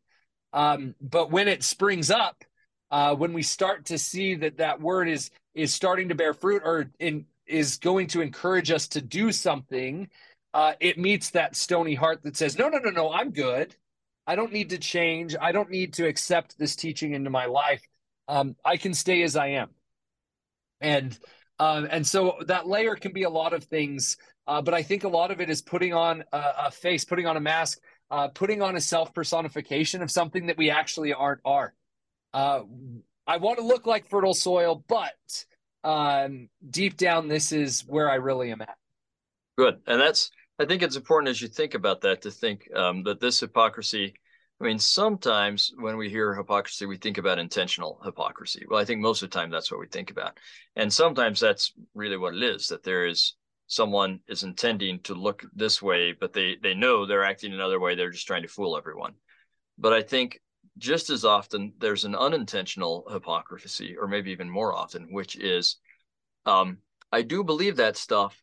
[0.52, 2.44] Um, but when it springs up
[2.92, 6.62] uh, when we start to see that that word is is starting to bear fruit
[6.64, 10.08] or in is going to encourage us to do something
[10.54, 13.76] uh, it meets that stony heart that says no no no no i'm good.
[14.26, 15.36] I don't need to change.
[15.42, 17.82] I don't need to accept this teaching into my life.
[18.28, 19.70] Um, i can stay as i am.
[20.80, 21.18] And
[21.60, 25.04] uh, and so that layer can be a lot of things uh, but I think
[25.04, 27.80] a lot of it is putting on a, a face, putting on a mask,
[28.12, 31.74] uh, putting on a self personification of something that we actually aren't are.
[32.34, 32.62] Uh,
[33.26, 35.46] I want to look like fertile soil, but
[35.84, 38.76] um, deep down, this is where I really am at.
[39.58, 39.80] Good.
[39.88, 43.22] And that's, I think it's important as you think about that to think um, that
[43.22, 44.16] this hypocrisy,
[44.64, 48.66] I mean, sometimes when we hear hypocrisy, we think about intentional hypocrisy.
[48.70, 50.40] Well, I think most of the time that's what we think about.
[50.78, 53.36] And sometimes that's really what it is that there is
[53.68, 57.94] someone is intending to look this way, but they they know they're acting another way.
[57.94, 59.16] They're just trying to fool everyone.
[59.78, 60.40] But I think
[60.78, 65.76] just as often there's an unintentional hypocrisy, or maybe even more often, which is
[66.46, 66.78] um,
[67.12, 68.42] I do believe that stuff,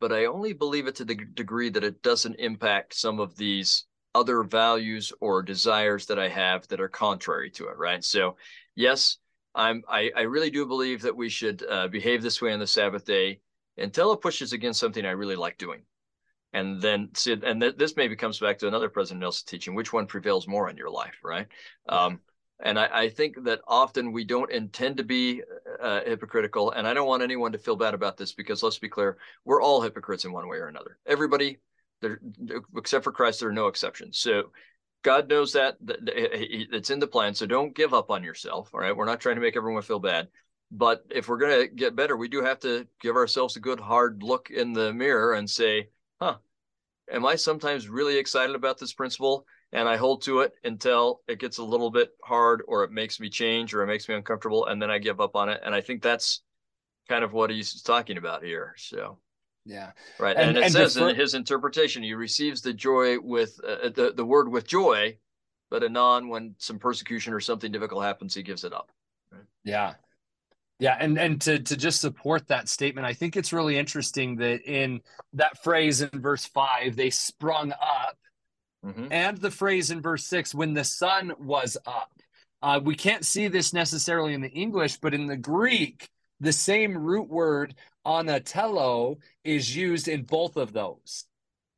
[0.00, 3.84] but I only believe it to the degree that it doesn't impact some of these
[4.16, 7.76] other values or desires that I have that are contrary to it.
[7.76, 8.02] Right.
[8.02, 8.36] So,
[8.74, 9.18] yes,
[9.54, 9.82] I'm.
[9.88, 13.04] I, I really do believe that we should uh, behave this way on the Sabbath
[13.04, 13.40] day
[13.76, 15.82] until it pushes against something I really like doing.
[16.52, 19.92] And then, see, and th- this maybe comes back to another President Nelson teaching: which
[19.92, 21.46] one prevails more in your life, right?
[21.88, 22.20] Um,
[22.60, 25.42] and I, I, think that often we don't intend to be
[25.78, 28.88] uh, hypocritical, and I don't want anyone to feel bad about this because let's be
[28.88, 30.96] clear, we're all hypocrites in one way or another.
[31.04, 31.58] Everybody,
[32.00, 32.20] there,
[32.76, 34.18] except for Christ, there are no exceptions.
[34.18, 34.52] So
[35.02, 37.34] God knows that, it's in the plan.
[37.34, 38.70] So don't give up on yourself.
[38.74, 40.28] All right, we're not trying to make everyone feel bad,
[40.70, 43.80] but if we're going to get better, we do have to give ourselves a good
[43.80, 45.88] hard look in the mirror and say,
[46.20, 46.36] huh,
[47.10, 49.46] am I sometimes really excited about this principle?
[49.72, 53.20] And I hold to it until it gets a little bit hard or it makes
[53.20, 54.66] me change or it makes me uncomfortable.
[54.66, 55.60] And then I give up on it.
[55.64, 56.42] And I think that's
[57.08, 58.74] kind of what he's talking about here.
[58.78, 59.18] So.
[59.66, 59.90] Yeah.
[60.18, 60.36] Right.
[60.36, 64.12] And, and it and says in his interpretation, he receives the joy with uh, the,
[64.16, 65.18] the word with joy,
[65.70, 68.92] but anon, when some persecution or something difficult happens, he gives it up.
[69.32, 69.42] Right?
[69.64, 69.94] Yeah.
[70.78, 74.60] Yeah, and and to to just support that statement, I think it's really interesting that
[74.70, 75.00] in
[75.32, 78.18] that phrase in verse five, they sprung up,
[78.84, 79.06] mm-hmm.
[79.10, 82.12] and the phrase in verse six, when the sun was up.
[82.60, 86.96] Uh, we can't see this necessarily in the English, but in the Greek, the same
[86.96, 87.74] root word
[88.06, 91.24] anatello is used in both of those.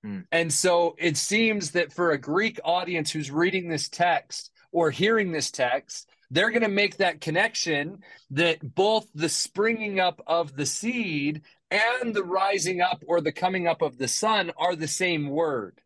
[0.04, 0.24] Mm.
[0.30, 5.32] And so it seems that for a Greek audience who's reading this text or hearing
[5.32, 7.98] this text, they're going to make that connection
[8.30, 13.66] that both the springing up of the seed and the rising up or the coming
[13.66, 15.80] up of the sun are the same word.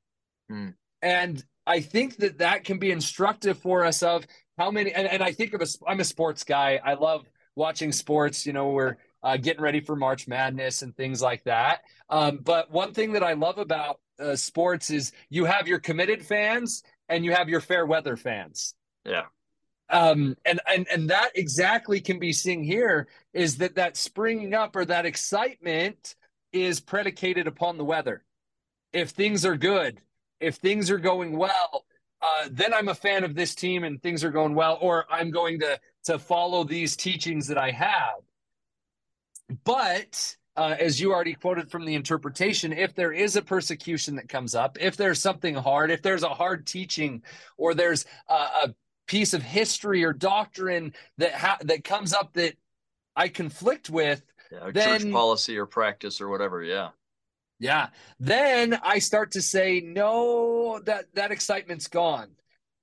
[0.48, 0.70] Hmm.
[1.00, 4.26] And I think that that can be instructive for us of
[4.58, 6.80] how many, and, and I think of a, I'm a sports guy.
[6.84, 8.46] I love watching sports.
[8.46, 11.82] You know, we're uh, getting ready for March Madness and things like that.
[12.08, 16.24] Um, but one thing that I love about uh, sports is you have your committed
[16.24, 18.74] fans and you have your fair weather fans.
[19.04, 19.24] Yeah
[19.92, 24.74] um, and and and that exactly can be seen here is that that springing up
[24.74, 26.16] or that excitement
[26.52, 28.24] is predicated upon the weather.
[28.92, 30.00] If things are good,
[30.40, 31.84] if things are going well,
[32.22, 35.30] uh, then I'm a fan of this team and things are going well, or I'm
[35.30, 38.20] going to to follow these teachings that I have.
[39.64, 44.28] But uh, as you already quoted from the interpretation, if there is a persecution that
[44.28, 47.22] comes up, if there's something hard, if there's a hard teaching,
[47.56, 48.74] or there's a, a
[49.06, 52.54] piece of history or doctrine that ha- that comes up that
[53.16, 56.62] I conflict with, yeah, then, church policy or practice or whatever.
[56.62, 56.90] Yeah.
[57.58, 57.88] Yeah.
[58.18, 62.28] Then I start to say, no, that that excitement's gone.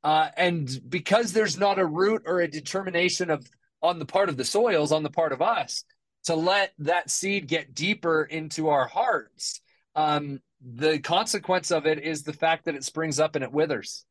[0.03, 3.45] Uh, and because there's not a root or a determination of
[3.81, 5.83] on the part of the soils, on the part of us,
[6.25, 9.61] to let that seed get deeper into our hearts,
[9.95, 14.05] um, the consequence of it is the fact that it springs up and it withers.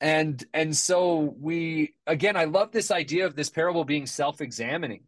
[0.00, 5.04] And and so we again i love this idea of this parable being self-examining.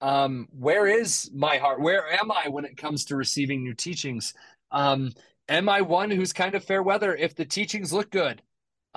[0.00, 1.80] Um where is my heart?
[1.80, 4.34] Where am i when it comes to receiving new teachings?
[4.70, 5.12] Um
[5.48, 7.14] am i one who's kind of fair weather?
[7.14, 8.40] If the teachings look good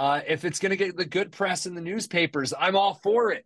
[0.02, 3.32] uh if it's going to get the good press in the newspapers i'm all for
[3.32, 3.46] it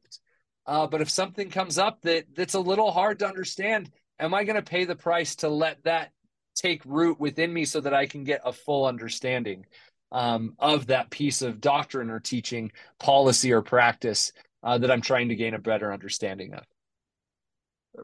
[0.65, 4.43] uh but if something comes up that that's a little hard to understand am i
[4.43, 6.11] going to pay the price to let that
[6.55, 9.65] take root within me so that I can get a full understanding
[10.11, 14.31] um, of that piece of doctrine or teaching, policy or practice
[14.63, 16.63] uh, that I'm trying to gain a better understanding of.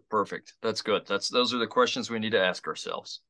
[0.09, 0.53] Perfect.
[0.61, 1.05] That's good.
[1.07, 3.21] That's those are the questions we need to ask ourselves.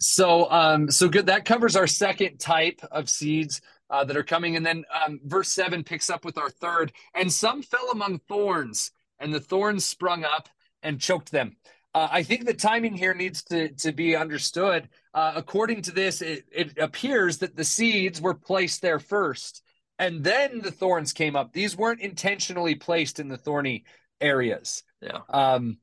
[0.00, 1.26] So, um, so good.
[1.26, 5.50] That covers our second type of seeds uh, that are coming, and then um, verse
[5.50, 6.92] seven picks up with our third.
[7.14, 10.48] And some fell among thorns, and the thorns sprung up
[10.82, 11.56] and choked them.
[11.94, 14.88] Uh, I think the timing here needs to to be understood.
[15.12, 19.62] Uh, according to this, it, it appears that the seeds were placed there first,
[19.98, 21.52] and then the thorns came up.
[21.52, 23.84] These weren't intentionally placed in the thorny
[24.20, 24.82] areas.
[25.02, 25.20] Yeah.
[25.28, 25.78] Um,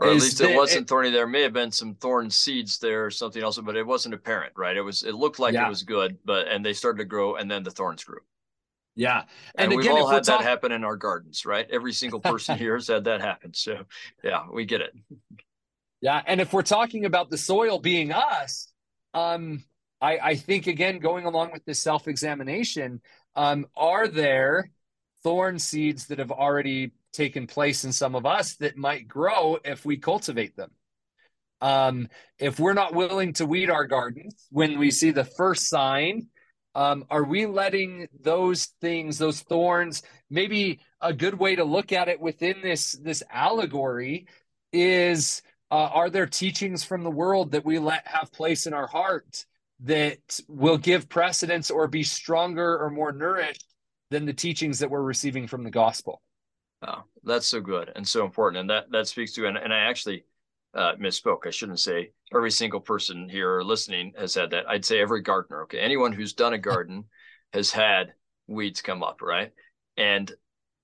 [0.00, 1.10] or at least it wasn't thorny.
[1.10, 4.54] There may have been some thorn seeds there or something else, but it wasn't apparent,
[4.56, 4.74] right?
[4.74, 5.02] It was.
[5.02, 5.66] It looked like yeah.
[5.66, 8.20] it was good, but and they started to grow, and then the thorns grew.
[8.96, 9.24] Yeah,
[9.54, 11.66] and, and we've all had talk- that happen in our gardens, right?
[11.70, 13.52] Every single person here has had that happen.
[13.52, 13.84] So,
[14.24, 14.94] yeah, we get it.
[16.00, 18.72] Yeah, and if we're talking about the soil being us,
[19.12, 19.64] um,
[20.00, 23.02] I, I think again, going along with this self-examination,
[23.36, 24.70] um, are there
[25.22, 29.84] thorn seeds that have already taken place in some of us that might grow if
[29.84, 30.70] we cultivate them.
[31.60, 32.08] Um,
[32.38, 36.28] if we're not willing to weed our gardens when we see the first sign,
[36.74, 42.08] um, are we letting those things, those thorns, maybe a good way to look at
[42.08, 44.26] it within this this allegory
[44.72, 48.86] is uh, are there teachings from the world that we let have place in our
[48.86, 49.44] heart
[49.80, 53.66] that will give precedence or be stronger or more nourished
[54.10, 56.22] than the teachings that we're receiving from the gospel?
[56.82, 58.60] Oh, that's so good and so important.
[58.60, 60.24] And that that speaks to and, and I actually
[60.74, 61.46] uh, misspoke.
[61.46, 64.68] I shouldn't say every single person here listening has had that.
[64.68, 65.62] I'd say every gardener.
[65.62, 67.04] Okay, anyone who's done a garden
[67.52, 68.14] has had
[68.46, 69.52] weeds come up, right?
[69.96, 70.32] And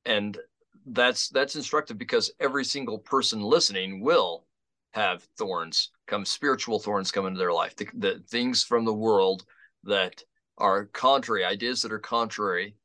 [0.04, 0.38] and
[0.86, 4.46] that's that's instructive because every single person listening will
[4.92, 7.76] have thorns come, spiritual thorns come into their life.
[7.76, 9.44] The, the things from the world
[9.84, 10.22] that
[10.58, 12.76] are contrary, ideas that are contrary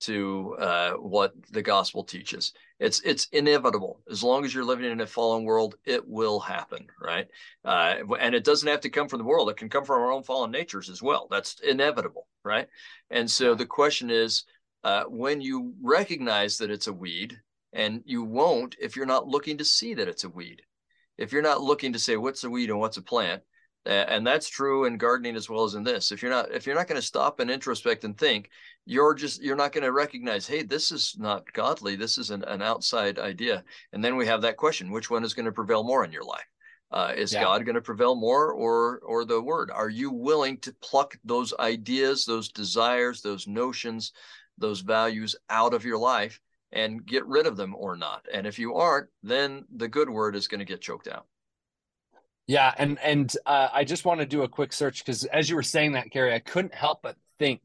[0.00, 2.52] to uh, what the gospel teaches.
[2.78, 4.00] It's it's inevitable.
[4.10, 7.28] As long as you're living in a fallen world, it will happen, right?
[7.64, 9.50] Uh, and it doesn't have to come from the world.
[9.50, 11.28] It can come from our own fallen natures as well.
[11.30, 12.68] That's inevitable, right?
[13.10, 14.44] And so the question is,
[14.82, 17.38] uh, when you recognize that it's a weed,
[17.72, 20.62] and you won't if you're not looking to see that it's a weed.
[21.18, 23.42] If you're not looking to say what's a weed and what's a plant,
[23.86, 26.12] and that's true in gardening as well as in this.
[26.12, 28.50] If you're not if you're not going to stop and introspect and think
[28.84, 31.96] you're just you're not going to recognize hey this is not godly.
[31.96, 33.64] This is an, an outside idea.
[33.92, 36.24] And then we have that question which one is going to prevail more in your
[36.24, 36.44] life?
[36.92, 37.44] Uh, is yeah.
[37.44, 39.70] god going to prevail more or or the word?
[39.70, 44.12] Are you willing to pluck those ideas those desires those notions
[44.58, 46.38] those values out of your life
[46.72, 48.26] and get rid of them or not?
[48.30, 51.26] And if you aren't then the good word is going to get choked out
[52.50, 55.54] yeah, and and uh, I just want to do a quick search because as you
[55.54, 57.60] were saying that, Kerry, I couldn't help but think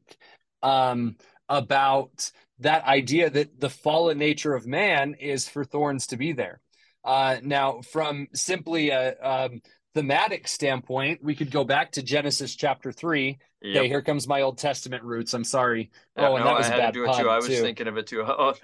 [0.62, 1.16] um,
[1.48, 2.30] about
[2.60, 6.60] that idea that the fallen nature of man is for thorns to be there.
[7.04, 9.60] Uh, now, from simply a um,
[9.96, 13.38] thematic standpoint, we could go back to Genesis chapter three.
[13.62, 13.76] Yep.
[13.76, 15.32] Okay, here comes my Old Testament roots.
[15.32, 15.90] I'm sorry.
[16.18, 17.30] Yeah, oh, and no, that was I had bad to do it too.
[17.30, 17.62] I was too.
[17.62, 18.22] thinking of it too.
[18.28, 18.54] Oh,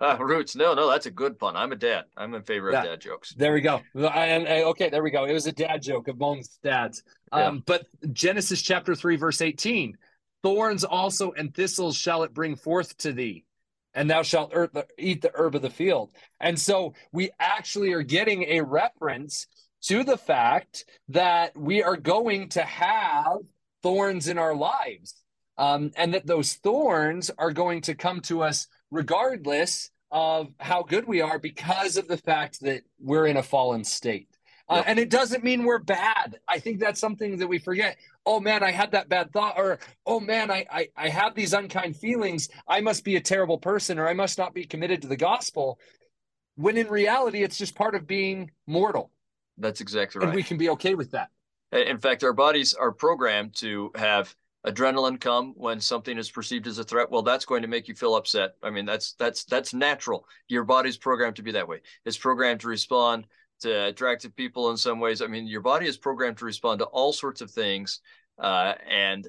[0.00, 0.56] uh, roots.
[0.56, 1.54] No, no, that's a good pun.
[1.56, 2.06] I'm a dad.
[2.16, 2.80] I'm in favor yeah.
[2.80, 3.32] of dad jokes.
[3.34, 3.80] There we go.
[3.94, 5.26] And, okay, there we go.
[5.26, 7.04] It was a dad joke of Bones' dads.
[7.30, 7.60] Um, yeah.
[7.66, 9.96] But Genesis chapter three, verse 18:
[10.42, 13.44] Thorns also and thistles shall it bring forth to thee
[13.94, 14.52] and thou shalt
[14.98, 16.12] eat the herb of the field.
[16.38, 19.46] And so we actually are getting a reference
[19.82, 23.38] to the fact that we are going to have
[23.82, 25.14] thorns in our lives.
[25.58, 31.06] Um, and that those thorns are going to come to us regardless of how good
[31.06, 34.28] we are because of the fact that we're in a fallen state.
[34.70, 36.38] Uh, and it doesn't mean we're bad.
[36.46, 37.96] I think that's something that we forget.
[38.24, 41.52] Oh man, I had that bad thought, or oh man, I, I I have these
[41.52, 42.48] unkind feelings.
[42.68, 45.80] I must be a terrible person, or I must not be committed to the gospel.
[46.54, 49.10] When in reality, it's just part of being mortal.
[49.60, 50.28] That's exactly right.
[50.28, 51.30] And we can be okay with that.
[51.72, 54.34] In fact, our bodies are programmed to have
[54.66, 57.10] adrenaline come when something is perceived as a threat.
[57.10, 58.56] Well that's going to make you feel upset.
[58.62, 60.26] I mean that's that's that's natural.
[60.48, 61.80] Your body's programmed to be that way.
[62.04, 63.26] It's programmed to respond
[63.60, 65.22] to attractive people in some ways.
[65.22, 68.00] I mean your body is programmed to respond to all sorts of things
[68.38, 69.28] uh, and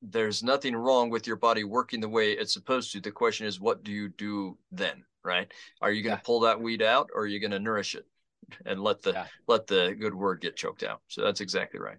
[0.00, 3.00] there's nothing wrong with your body working the way it's supposed to.
[3.00, 5.52] The question is what do you do then right?
[5.80, 6.26] Are you going to yeah.
[6.26, 8.06] pull that weed out or are you going to nourish it
[8.66, 9.26] and let the yeah.
[9.46, 11.00] let the good word get choked out.
[11.08, 11.98] So that's exactly right.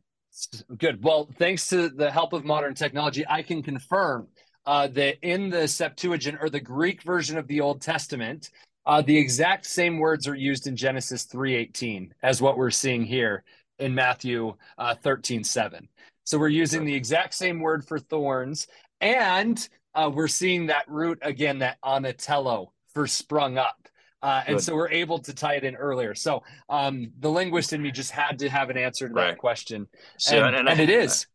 [0.78, 1.04] Good.
[1.04, 4.28] Well, thanks to the help of modern technology, I can confirm
[4.66, 8.50] uh, that in the Septuagint or the Greek version of the Old Testament,
[8.86, 13.44] uh, the exact same words are used in Genesis 3:18 as what we're seeing here
[13.80, 15.88] in Matthew uh, 13 7.
[16.26, 18.68] So we're using the exact same word for thorns,
[19.02, 23.88] and uh, we're seeing that root again, that anatello for sprung up.
[24.24, 26.16] Uh, and so we're able to tie it in earlier.
[26.16, 29.28] So um, the linguist in me just had to have an answer to right.
[29.32, 29.86] that question.
[30.18, 31.28] So, and, and, and I, it is.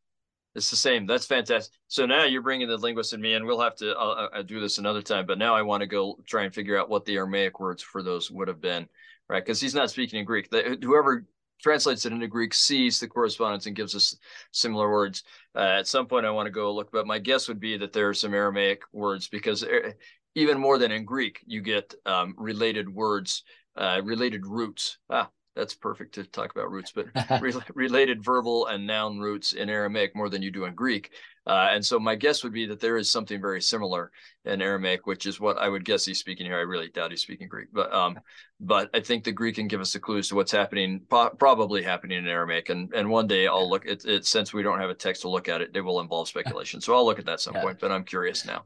[0.55, 1.07] It's the same.
[1.07, 1.73] That's fantastic.
[1.89, 4.59] So now you're bringing the linguist in me, and we'll have to I'll, I'll do
[4.59, 5.27] this another time.
[5.27, 8.03] But now I want to go try and figure out what the Aramaic words for
[8.03, 8.89] those would have been,
[9.29, 9.45] right?
[9.45, 10.51] Because he's not speaking in Greek.
[10.51, 11.27] The, whoever
[11.61, 14.17] translates it into Greek sees the correspondence and gives us
[14.53, 15.25] similar words.
[15.55, 17.93] Uh, at some point, I want to go look, but my guess would be that
[17.93, 19.91] there are some Aramaic words because uh,
[20.39, 23.43] even more than in Greek, you get um, related words,
[23.77, 24.99] uh, related roots.
[25.11, 27.07] Ah, that's perfect to talk about roots, but
[27.43, 31.11] re- related verbal and noun roots in Aramaic more than you do in Greek.
[31.49, 34.13] Uh, and so my guess would be that there is something very similar
[34.45, 36.59] in Aramaic, which is what I would guess he's speaking here.
[36.59, 38.21] I really doubt he's speaking Greek, but um,
[38.61, 41.83] but I think the Greek can give us the clues to what's happening, po- probably
[41.83, 42.69] happening in Aramaic.
[42.69, 45.31] And and one day I'll look at it since we don't have a text to
[45.31, 46.81] look at it, it will involve speculation.
[46.81, 47.63] So I'll look at that some yeah.
[47.63, 47.81] point.
[47.81, 48.65] But I'm curious now.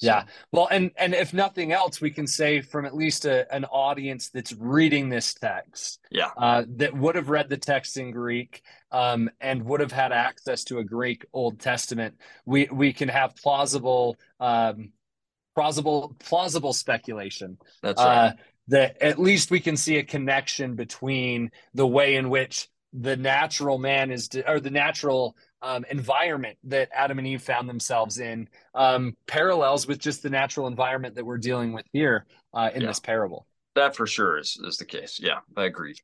[0.00, 0.24] Yeah.
[0.52, 4.28] Well, and and if nothing else, we can say from at least a, an audience
[4.28, 9.28] that's reading this text, yeah, uh, that would have read the text in Greek, um,
[9.40, 12.14] and would have had access to a Greek Old Testament,
[12.46, 14.92] we we can have plausible, um,
[15.54, 17.58] plausible, plausible speculation.
[17.82, 18.28] That's right.
[18.28, 18.32] Uh,
[18.68, 23.78] that at least we can see a connection between the way in which the natural
[23.78, 29.16] man is, or the natural um, environment that Adam and Eve found themselves in um,
[29.26, 32.88] parallels with just the natural environment that we're dealing with here uh, in yeah.
[32.88, 33.46] this parable.
[33.74, 35.20] That for sure is is the case.
[35.22, 35.94] Yeah, I agree.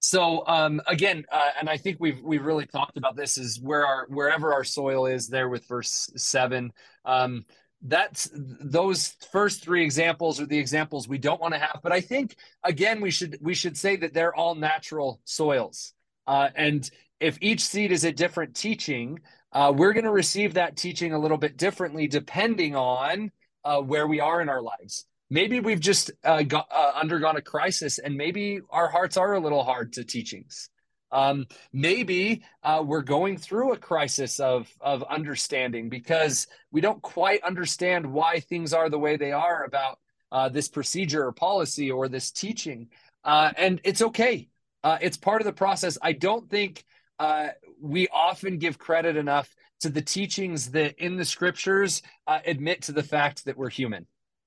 [0.00, 3.86] So um, again, uh, and I think we've we've really talked about this is where
[3.86, 6.72] our wherever our soil is there with verse seven.
[7.04, 7.44] Um,
[7.82, 11.80] that's those first three examples are the examples we don't want to have.
[11.82, 15.94] But I think again we should we should say that they're all natural soils.
[16.26, 16.88] Uh, and
[17.20, 19.20] if each seed is a different teaching,
[19.52, 23.30] uh, we're going to receive that teaching a little bit differently depending on
[23.64, 25.06] uh, where we are in our lives.
[25.30, 29.40] Maybe we've just uh, got, uh, undergone a crisis and maybe our hearts are a
[29.40, 30.70] little hard to teachings.
[31.10, 37.42] Um, maybe uh, we're going through a crisis of, of understanding because we don't quite
[37.42, 39.98] understand why things are the way they are about
[40.30, 42.88] uh, this procedure or policy or this teaching.
[43.24, 44.48] and it's okay.
[44.84, 45.96] it's part of the process.
[46.02, 46.84] I don't think
[47.18, 47.48] uh,
[47.80, 52.92] we often give credit enough to the teachings that in the scriptures uh, admit to
[52.92, 54.06] the fact that we're human.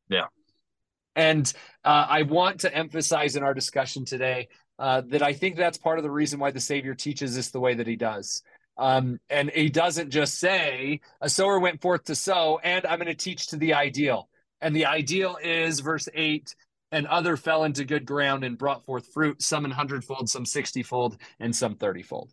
[0.09, 0.25] Yeah.
[1.15, 1.51] And
[1.83, 4.49] uh, I want to emphasize in our discussion today
[4.79, 7.59] uh, that I think that's part of the reason why the Savior teaches us the
[7.59, 8.41] way that he does.
[8.77, 13.07] Um, and he doesn't just say, a sower went forth to sow, and I'm going
[13.07, 14.29] to teach to the ideal.
[14.61, 16.55] And the ideal is verse 8
[16.91, 21.17] and other fell into good ground and brought forth fruit, some in hundredfold, some sixtyfold,
[21.39, 22.29] and some thirtyfold.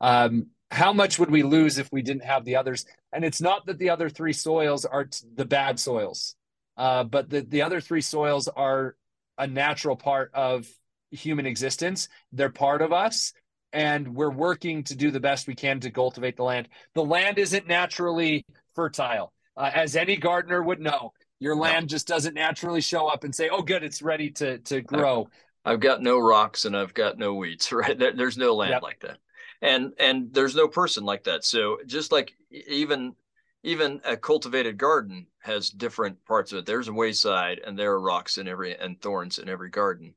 [0.00, 2.86] Um, how much would we lose if we didn't have the others?
[3.12, 6.36] And it's not that the other three soils are t- the bad soils,
[6.76, 8.96] uh, but the, the other three soils are
[9.36, 10.68] a natural part of
[11.10, 12.08] human existence.
[12.32, 13.32] They're part of us,
[13.72, 16.68] and we're working to do the best we can to cultivate the land.
[16.94, 21.12] The land isn't naturally fertile, uh, as any gardener would know.
[21.40, 24.82] Your land just doesn't naturally show up and say, "Oh, good, it's ready to to
[24.82, 25.28] grow."
[25.64, 27.70] I've got no rocks and I've got no weeds.
[27.72, 27.98] Right?
[27.98, 28.82] There, there's no land yep.
[28.82, 29.18] like that
[29.62, 31.44] and and there's no person like that.
[31.44, 33.14] So just like even
[33.62, 36.66] even a cultivated garden has different parts of it.
[36.66, 40.14] There's a wayside and there are rocks in every and thorns in every garden.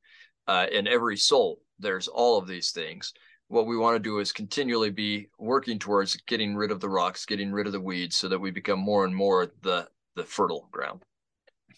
[0.47, 3.13] Uh, in every soul there's all of these things.
[3.47, 7.25] What we want to do is continually be working towards getting rid of the rocks
[7.25, 10.67] getting rid of the weeds so that we become more and more the the fertile
[10.71, 11.03] ground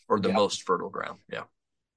[0.08, 0.36] or the yeah.
[0.36, 1.20] most fertile ground.
[1.32, 1.44] Yeah.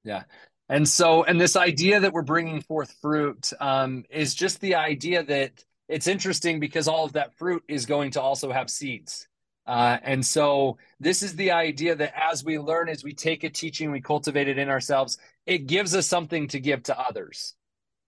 [0.05, 0.23] Yeah
[0.69, 5.23] and so, and this idea that we're bringing forth fruit um, is just the idea
[5.23, 9.27] that it's interesting because all of that fruit is going to also have seeds.
[9.67, 13.51] Uh, and so, this is the idea that as we learn, as we take a
[13.51, 17.55] teaching, we cultivate it in ourselves, it gives us something to give to others.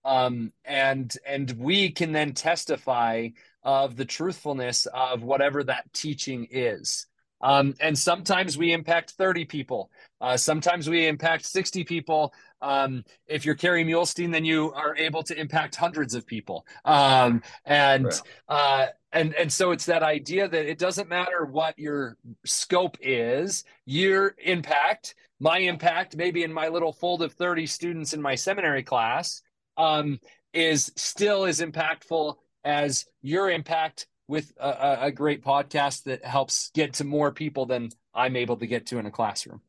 [0.05, 3.29] Um, and and we can then testify
[3.63, 7.07] of the truthfulness of whatever that teaching is.
[7.41, 9.91] Um, and sometimes we impact 30 people.
[10.21, 12.35] Uh, sometimes we impact 60 people.
[12.61, 16.67] Um, if you're Kerry Muhlestein, then you are able to impact hundreds of people.
[16.85, 18.21] Um, and right.
[18.49, 23.65] uh, and and so it's that idea that it doesn't matter what your scope is,
[23.87, 28.83] your impact, my impact, maybe in my little fold of 30 students in my seminary
[28.83, 29.43] class,
[29.77, 30.21] um,
[30.53, 36.95] is still as impactful as your impact with a, a great podcast that helps get
[36.95, 39.61] to more people than I'm able to get to in a classroom.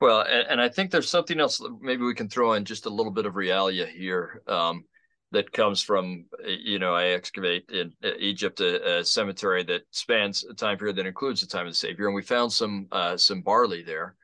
[0.00, 2.90] Well, and, and, I think there's something else maybe we can throw in just a
[2.90, 4.42] little bit of realia here.
[4.46, 4.84] Um,
[5.32, 10.54] that comes from you know I excavate in Egypt a, a, cemetery that spans a
[10.54, 13.42] time period that includes the time of the Savior, and we found some uh, some
[13.42, 14.14] barley there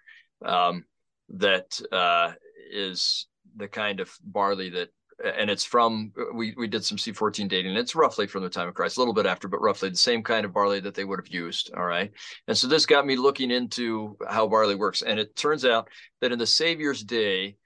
[0.44, 0.84] um,
[1.30, 2.32] that uh,
[2.70, 4.90] is the kind of barley that
[5.24, 7.76] and it's from we we did some C14 dating.
[7.76, 10.22] It's roughly from the time of Christ, a little bit after, but roughly the same
[10.22, 11.72] kind of barley that they would have used.
[11.76, 12.10] All right,
[12.48, 15.88] and so this got me looking into how barley works, and it turns out
[16.20, 17.56] that in the Savior's day,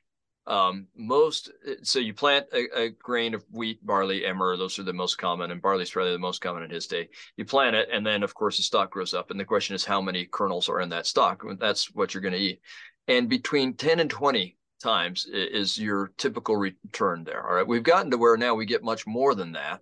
[0.47, 1.51] um, most
[1.83, 4.57] so you plant a, a, grain of wheat, barley, emmer.
[4.57, 7.09] Those are the most common, and barley's probably the most common in his day.
[7.37, 9.85] You plant it, and then of course the stalk grows up, and the question is
[9.85, 11.43] how many kernels are in that stalk.
[11.59, 12.61] That's what you're going to eat,
[13.09, 17.47] and between ten and twenty times is your typical return there.
[17.47, 19.81] All right, we've gotten to where now we get much more than that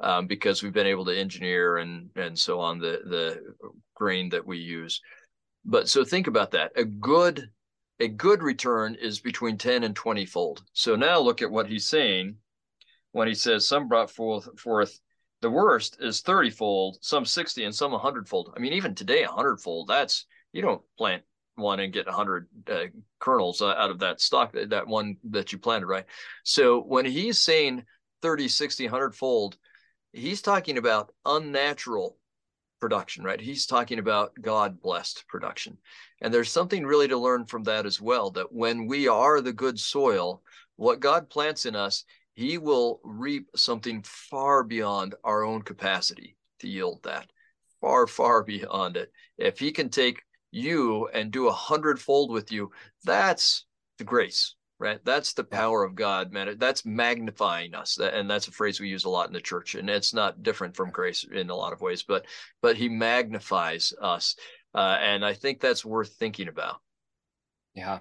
[0.00, 3.42] um, because we've been able to engineer and and so on the the
[3.94, 5.00] grain that we use.
[5.64, 6.72] But so think about that.
[6.76, 7.50] A good
[8.00, 10.62] a good return is between 10 and 20 fold.
[10.72, 12.36] So now look at what he's saying
[13.12, 15.00] when he says some brought forth, forth
[15.40, 18.52] the worst is 30 fold, some 60 and some 100 fold.
[18.56, 21.22] I mean, even today, 100 fold, that's, you don't plant
[21.58, 22.84] one and get 100 uh,
[23.18, 26.06] kernels uh, out of that stock, that one that you planted, right?
[26.44, 27.84] So when he's saying
[28.22, 29.56] 30, 60, 100 fold,
[30.12, 32.16] he's talking about unnatural
[32.80, 33.40] production, right?
[33.40, 35.76] He's talking about God blessed production.
[36.20, 39.52] And there's something really to learn from that as well that when we are the
[39.52, 40.42] good soil,
[40.76, 42.04] what God plants in us,
[42.34, 47.28] He will reap something far beyond our own capacity to yield that,
[47.80, 49.12] far, far beyond it.
[49.36, 52.70] If He can take you and do a hundredfold with you,
[53.04, 53.66] that's
[53.98, 55.00] the grace right?
[55.04, 56.56] That's the power of god man.
[56.58, 57.98] That's magnifying us.
[57.98, 60.76] And that's a phrase we use a lot in the church and it's not different
[60.76, 62.26] from grace in a lot of ways but
[62.62, 64.36] but he magnifies us
[64.74, 66.76] uh, and i think that's worth thinking about.
[67.74, 68.00] Yeah.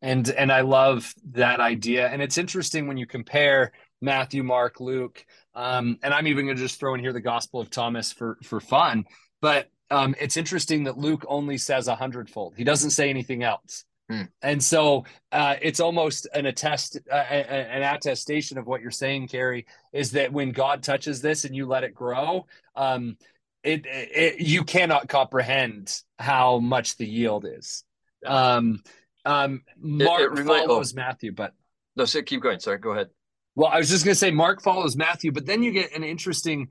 [0.00, 5.24] And and i love that idea and it's interesting when you compare matthew mark luke
[5.54, 8.38] um, and i'm even going to just throw in here the gospel of thomas for
[8.44, 9.04] for fun
[9.40, 13.84] but um, it's interesting that luke only says a hundredfold he doesn't say anything else
[14.10, 14.22] Hmm.
[14.40, 19.66] And so uh, it's almost an attest, uh, an attestation of what you're saying, Kerry,
[19.92, 23.18] is that when God touches this and you let it grow, um,
[23.62, 27.84] it, it, you cannot comprehend how much the yield is.
[28.24, 28.82] Um,
[29.26, 30.96] um, Mark it, it follows oh.
[30.96, 31.52] Matthew, but
[31.94, 32.60] no, so keep going.
[32.60, 33.08] Sorry, go ahead.
[33.56, 36.04] Well, I was just going to say Mark follows Matthew, but then you get an
[36.04, 36.68] interesting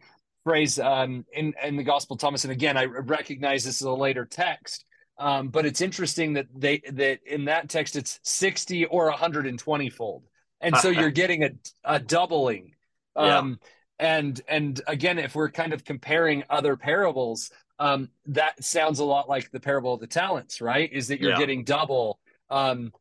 [0.47, 4.25] phrase um, in in the Gospel Thomas, and again, I recognize this is a later
[4.25, 4.85] text
[5.19, 10.23] um, but it's interesting that they that in that text it's 60 or 120 fold.
[10.61, 11.49] And so you're getting a,
[11.83, 12.73] a doubling.
[13.15, 13.59] Um,
[13.99, 14.17] yeah.
[14.17, 19.27] and and again, if we're kind of comparing other parables, um, that sounds a lot
[19.27, 20.91] like the parable of the talents, right?
[20.91, 21.39] Is that you're yeah.
[21.39, 22.19] getting double
[22.49, 22.91] um,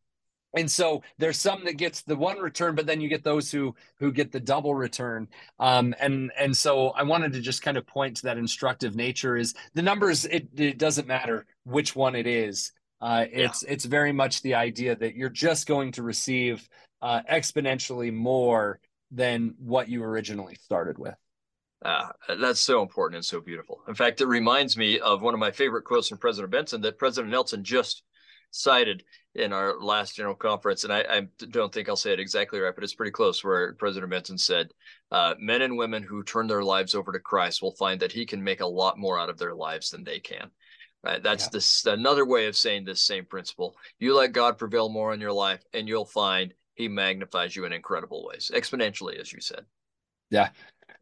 [0.57, 3.75] and so there's some that gets the one return but then you get those who
[3.99, 5.29] who get the double return
[5.61, 9.37] um, and and so i wanted to just kind of point to that instructive nature
[9.37, 13.73] is the numbers it, it doesn't matter which one it is uh, it's yeah.
[13.73, 16.69] it's very much the idea that you're just going to receive
[17.03, 18.81] uh, exponentially more
[19.11, 21.15] than what you originally started with
[21.85, 23.83] Ah, that's so important and so beautiful.
[23.87, 26.99] In fact, it reminds me of one of my favorite quotes from President Benson that
[26.99, 28.03] President Nelson just
[28.57, 29.05] cited
[29.37, 32.75] in our last general conference, and I, I, don't think I'll say it exactly right,
[32.75, 34.71] but it's pretty close, where President Benson said,
[35.11, 38.25] uh, "Men and women who turn their lives over to Christ will find that He
[38.25, 40.51] can make a lot more out of their lives than they can."
[41.05, 41.23] Right?
[41.23, 41.51] That's yeah.
[41.53, 43.77] this another way of saying this same principle.
[43.99, 47.73] You let God prevail more in your life, and you'll find He magnifies you in
[47.73, 49.67] incredible ways, exponentially, as you said.
[50.31, 50.49] Yeah,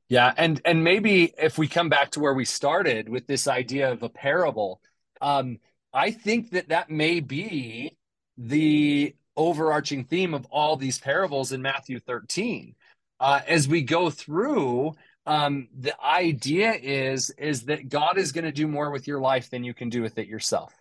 [0.09, 3.93] yeah, and and maybe if we come back to where we started with this idea
[3.93, 4.81] of a parable.
[5.21, 5.59] Um,
[5.95, 7.97] I think that that may be
[8.37, 12.75] the overarching theme of all these parables in Matthew 13.
[13.21, 18.53] Uh, as we go through, um, the idea is is that God is going to
[18.53, 20.75] do more with your life than you can do with it yourself,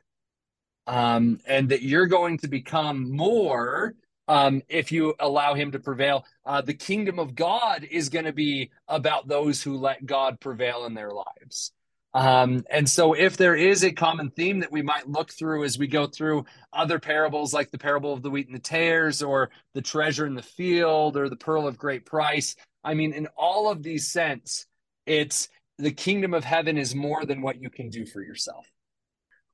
[0.88, 3.94] um, and that you're going to become more
[4.28, 6.26] um, if you allow Him to prevail.
[6.46, 10.86] Uh, the kingdom of God is going to be about those who let God prevail
[10.86, 11.72] in their lives.
[12.14, 15.80] Um, and so, if there is a common theme that we might look through as
[15.80, 19.50] we go through other parables, like the parable of the wheat and the tares, or
[19.74, 23.70] the treasure in the field, or the pearl of great price, I mean, in all
[23.72, 24.68] of these sense,
[25.06, 28.68] it's the kingdom of heaven is more than what you can do for yourself.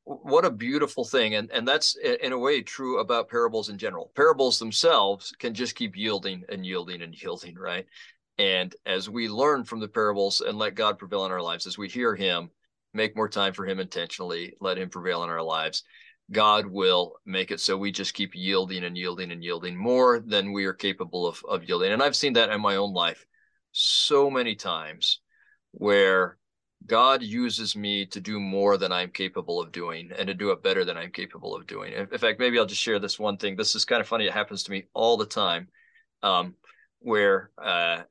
[0.03, 1.35] What a beautiful thing.
[1.35, 4.11] And, and that's in a way true about parables in general.
[4.15, 7.85] Parables themselves can just keep yielding and yielding and yielding, right?
[8.39, 11.77] And as we learn from the parables and let God prevail in our lives, as
[11.77, 12.49] we hear Him,
[12.93, 15.83] make more time for Him intentionally, let Him prevail in our lives,
[16.31, 20.53] God will make it so we just keep yielding and yielding and yielding more than
[20.53, 21.91] we are capable of, of yielding.
[21.91, 23.25] And I've seen that in my own life
[23.73, 25.19] so many times
[25.71, 26.37] where
[26.85, 30.63] God uses me to do more than I'm capable of doing and to do it
[30.63, 31.91] better than I'm capable of doing.
[31.93, 33.57] In fact, maybe I'll just share this one thing.
[33.57, 34.27] This is kind of funny.
[34.27, 35.67] It happens to me all the time
[36.23, 36.55] um,
[36.99, 38.03] where uh,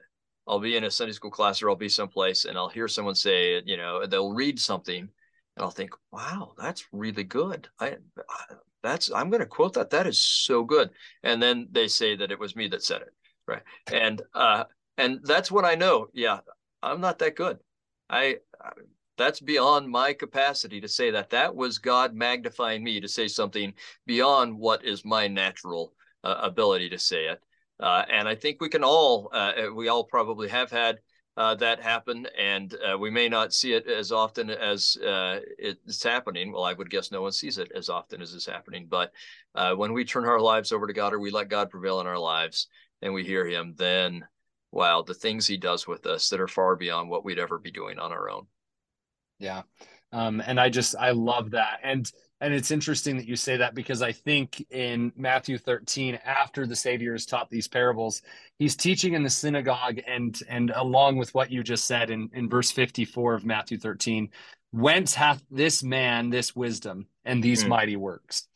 [0.49, 3.15] I'll be in a Sunday school class or I'll be someplace and I'll hear someone
[3.15, 7.69] say, you know, they'll read something and I'll think, wow, that's really good.
[7.79, 7.97] I,
[8.83, 9.91] that's, I'm going to quote that.
[9.91, 10.91] That is so good.
[11.23, 13.13] And then they say that it was me that said it.
[13.47, 13.63] Right.
[13.93, 14.65] And, uh,
[14.97, 16.41] and that's what I know, yeah,
[16.83, 17.59] I'm not that good.
[18.11, 18.39] I
[19.19, 21.31] that's beyond my capacity to say that.
[21.31, 23.75] That was God magnifying me to say something
[24.07, 25.93] beyond what is my natural
[26.25, 27.43] uh, ability to say it.
[27.81, 30.99] Uh, and I think we can all, uh, uh we all probably have had
[31.37, 36.51] uh, that happen, and uh, we may not see it as often as it's happening.
[36.51, 38.89] Well, I would guess no one sees it as often as it's happening.
[38.91, 39.13] But
[39.77, 42.19] when we turn our lives over to God or we let God prevail in our
[42.19, 42.67] lives
[43.03, 44.27] and we hear Him, then
[44.71, 47.71] wow, the things he does with us that are far beyond what we'd ever be
[47.71, 48.47] doing on our own.
[49.39, 49.63] Yeah.
[50.13, 51.81] Um, and I just, I love that.
[51.83, 52.11] And,
[52.41, 56.77] and it's interesting that you say that because I think in Matthew 13, after the
[56.77, 58.23] Savior has taught these parables,
[58.59, 62.49] he's teaching in the synagogue and, and along with what you just said in, in
[62.49, 64.31] verse 54 of Matthew 13,
[64.71, 67.69] whence hath this man this wisdom and these mm.
[67.69, 68.47] mighty works?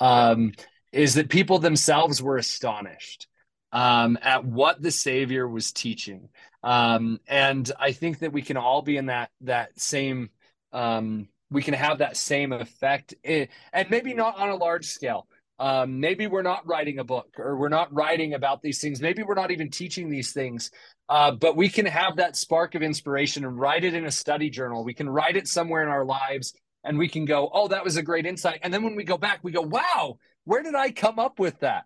[0.00, 0.52] Um,
[0.92, 3.26] is that people themselves were astonished
[3.72, 6.28] um, at what the Savior was teaching.
[6.62, 10.30] Um, and I think that we can all be in that that same
[10.72, 15.26] um, we can have that same effect, in, and maybe not on a large scale.
[15.58, 19.02] Um, maybe we're not writing a book or we're not writing about these things.
[19.02, 20.70] Maybe we're not even teaching these things,
[21.10, 24.48] uh, but we can have that spark of inspiration and write it in a study
[24.48, 24.84] journal.
[24.84, 27.98] We can write it somewhere in our lives and we can go, oh, that was
[27.98, 28.60] a great insight.
[28.62, 31.60] And then when we go back, we go, wow, where did I come up with
[31.60, 31.84] that?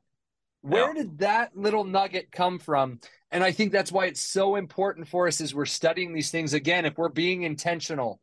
[0.60, 1.02] Where yeah.
[1.02, 3.00] did that little nugget come from?
[3.32, 6.54] And I think that's why it's so important for us as we're studying these things.
[6.54, 8.20] Again, if we're being intentional,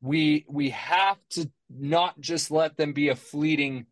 [0.00, 3.86] we we have to not just let them be a fleeting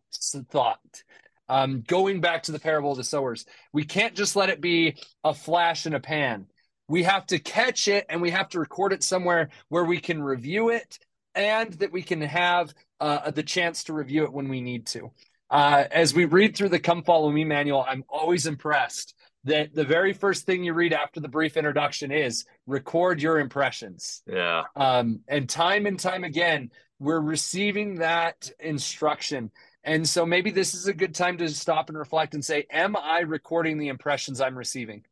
[0.51, 1.03] thought.
[1.49, 4.97] Um, going back to the parable of the sowers, we can't just let it be
[5.23, 6.47] a flash in a pan.
[6.89, 10.23] We have to catch it and we have to record it somewhere where we can
[10.23, 10.99] review it
[11.35, 15.13] and that we can have uh, the chance to review it when we need to.
[15.51, 19.15] Uh, as we read through the Come Follow Me manual, I'm always impressed
[19.47, 24.23] that the very first thing you read after the brief introduction is record your impressions.
[24.27, 24.65] Yeah.
[24.75, 29.53] Um, and time and time again, we're receiving that instruction.
[29.85, 32.97] And so maybe this is a good time to stop and reflect and say, Am
[32.97, 35.05] I recording the impressions I'm receiving?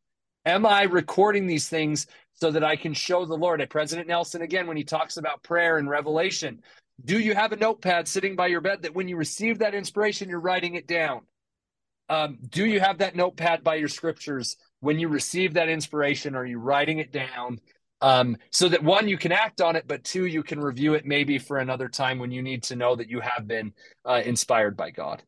[0.44, 3.60] Am I recording these things so that I can show the Lord?
[3.60, 6.60] At President Nelson, again, when he talks about prayer and revelation,
[7.04, 10.28] do you have a notepad sitting by your bed that when you receive that inspiration,
[10.28, 11.20] you're writing it down?
[12.08, 16.34] Um, do you have that notepad by your scriptures when you receive that inspiration?
[16.34, 17.60] Are you writing it down?
[18.00, 21.06] Um, so that one, you can act on it, but two, you can review it
[21.06, 23.72] maybe for another time when you need to know that you have been
[24.04, 25.22] uh, inspired by God.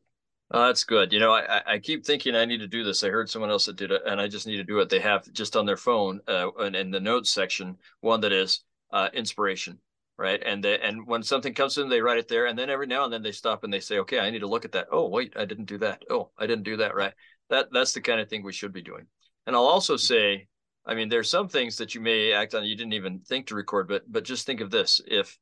[0.50, 1.12] Oh, that's good.
[1.12, 3.02] You know, I, I keep thinking I need to do this.
[3.02, 4.88] I heard someone else that did it, and I just need to do it.
[4.88, 8.60] They have just on their phone uh, and in the notes section one that is
[8.92, 9.78] uh, inspiration
[10.18, 10.42] right?
[10.44, 13.04] And they, and when something comes in, they write it there, and then every now
[13.04, 15.08] and then they stop and they say, "Okay, I need to look at that." Oh,
[15.08, 16.02] wait, I didn't do that.
[16.10, 17.12] Oh, I didn't do that right.
[17.50, 19.06] That that's the kind of thing we should be doing.
[19.46, 20.48] And I'll also say,
[20.86, 23.54] I mean, there's some things that you may act on you didn't even think to
[23.54, 25.38] record, but but just think of this: if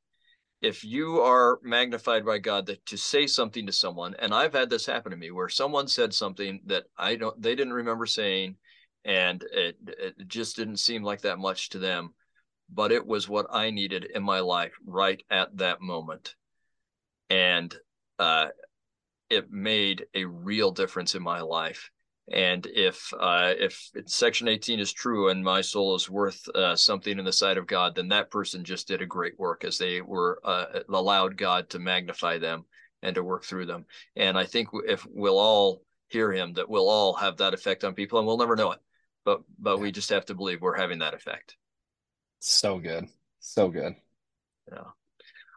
[0.60, 4.70] if you are magnified by God that to say something to someone, and I've had
[4.70, 8.56] this happen to me where someone said something that I don't, they didn't remember saying,
[9.04, 12.14] and it, it just didn't seem like that much to them
[12.72, 16.34] but it was what I needed in my life right at that moment.
[17.30, 17.74] And
[18.18, 18.48] uh,
[19.30, 21.90] it made a real difference in my life.
[22.32, 27.18] And if uh, if Section 18 is true and my soul is worth uh, something
[27.18, 30.00] in the sight of God, then that person just did a great work as they
[30.00, 32.64] were uh, allowed God to magnify them
[33.02, 33.84] and to work through them.
[34.16, 37.92] And I think if we'll all hear Him, that we'll all have that effect on
[37.92, 38.80] people, and we'll never know it.
[39.26, 41.56] But but we just have to believe we're having that effect.
[42.44, 43.08] So good.
[43.40, 43.94] So good.
[44.70, 44.84] Yeah.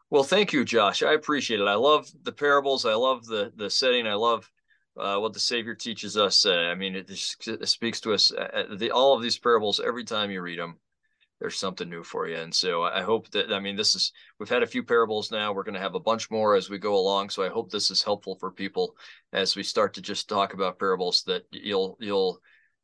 [0.10, 1.04] Well, thank you, Josh.
[1.04, 1.68] I appreciate it.
[1.68, 2.86] I love the parables.
[2.86, 4.08] I love the the setting.
[4.08, 4.50] I love
[4.98, 6.46] uh, what the Savior teaches us.
[6.46, 8.32] Uh, I mean, it, it, speaks to us.
[8.32, 9.82] Uh, uh, the all of these parables.
[9.86, 10.78] Every time you read them,
[11.42, 12.38] there's something new for you.
[12.38, 13.52] And so I hope that.
[13.52, 14.14] I mean, this is.
[14.40, 15.52] We've had a few parables now.
[15.52, 17.32] We're going to have a bunch more as we go along.
[17.32, 18.96] So I hope this is helpful for people
[19.34, 21.24] as we start to just talk about parables.
[21.24, 22.40] That you'll you'll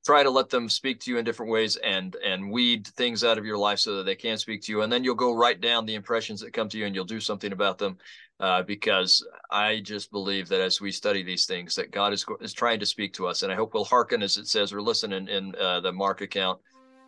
[0.06, 3.38] try to let them speak to you in different ways and and weed things out
[3.38, 5.62] of your life so that they can speak to you and then you'll go write
[5.62, 7.98] down the impressions that come to you and you'll do something about them
[8.40, 12.54] uh, because i just believe that as we study these things that god is is
[12.54, 15.14] trying to speak to us and i hope we'll hearken as it says or listen
[15.14, 16.60] in, in uh, the mark account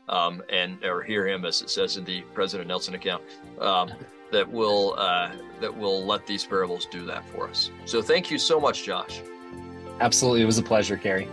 [0.10, 3.24] um, and or hear him, as it says in the President Nelson account,
[3.60, 3.91] um,
[4.32, 5.32] that will uh,
[5.62, 7.72] that will let these parables do that for us.
[7.86, 9.22] So thank you so much, Josh.
[10.00, 11.28] Absolutely, it was a pleasure, Kerry.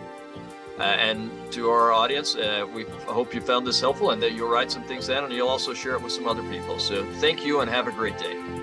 [0.83, 4.51] Uh, and to our audience, uh, we hope you found this helpful and that you'll
[4.51, 6.77] write some things down and you'll also share it with some other people.
[6.81, 8.62] So thank you and have a great day.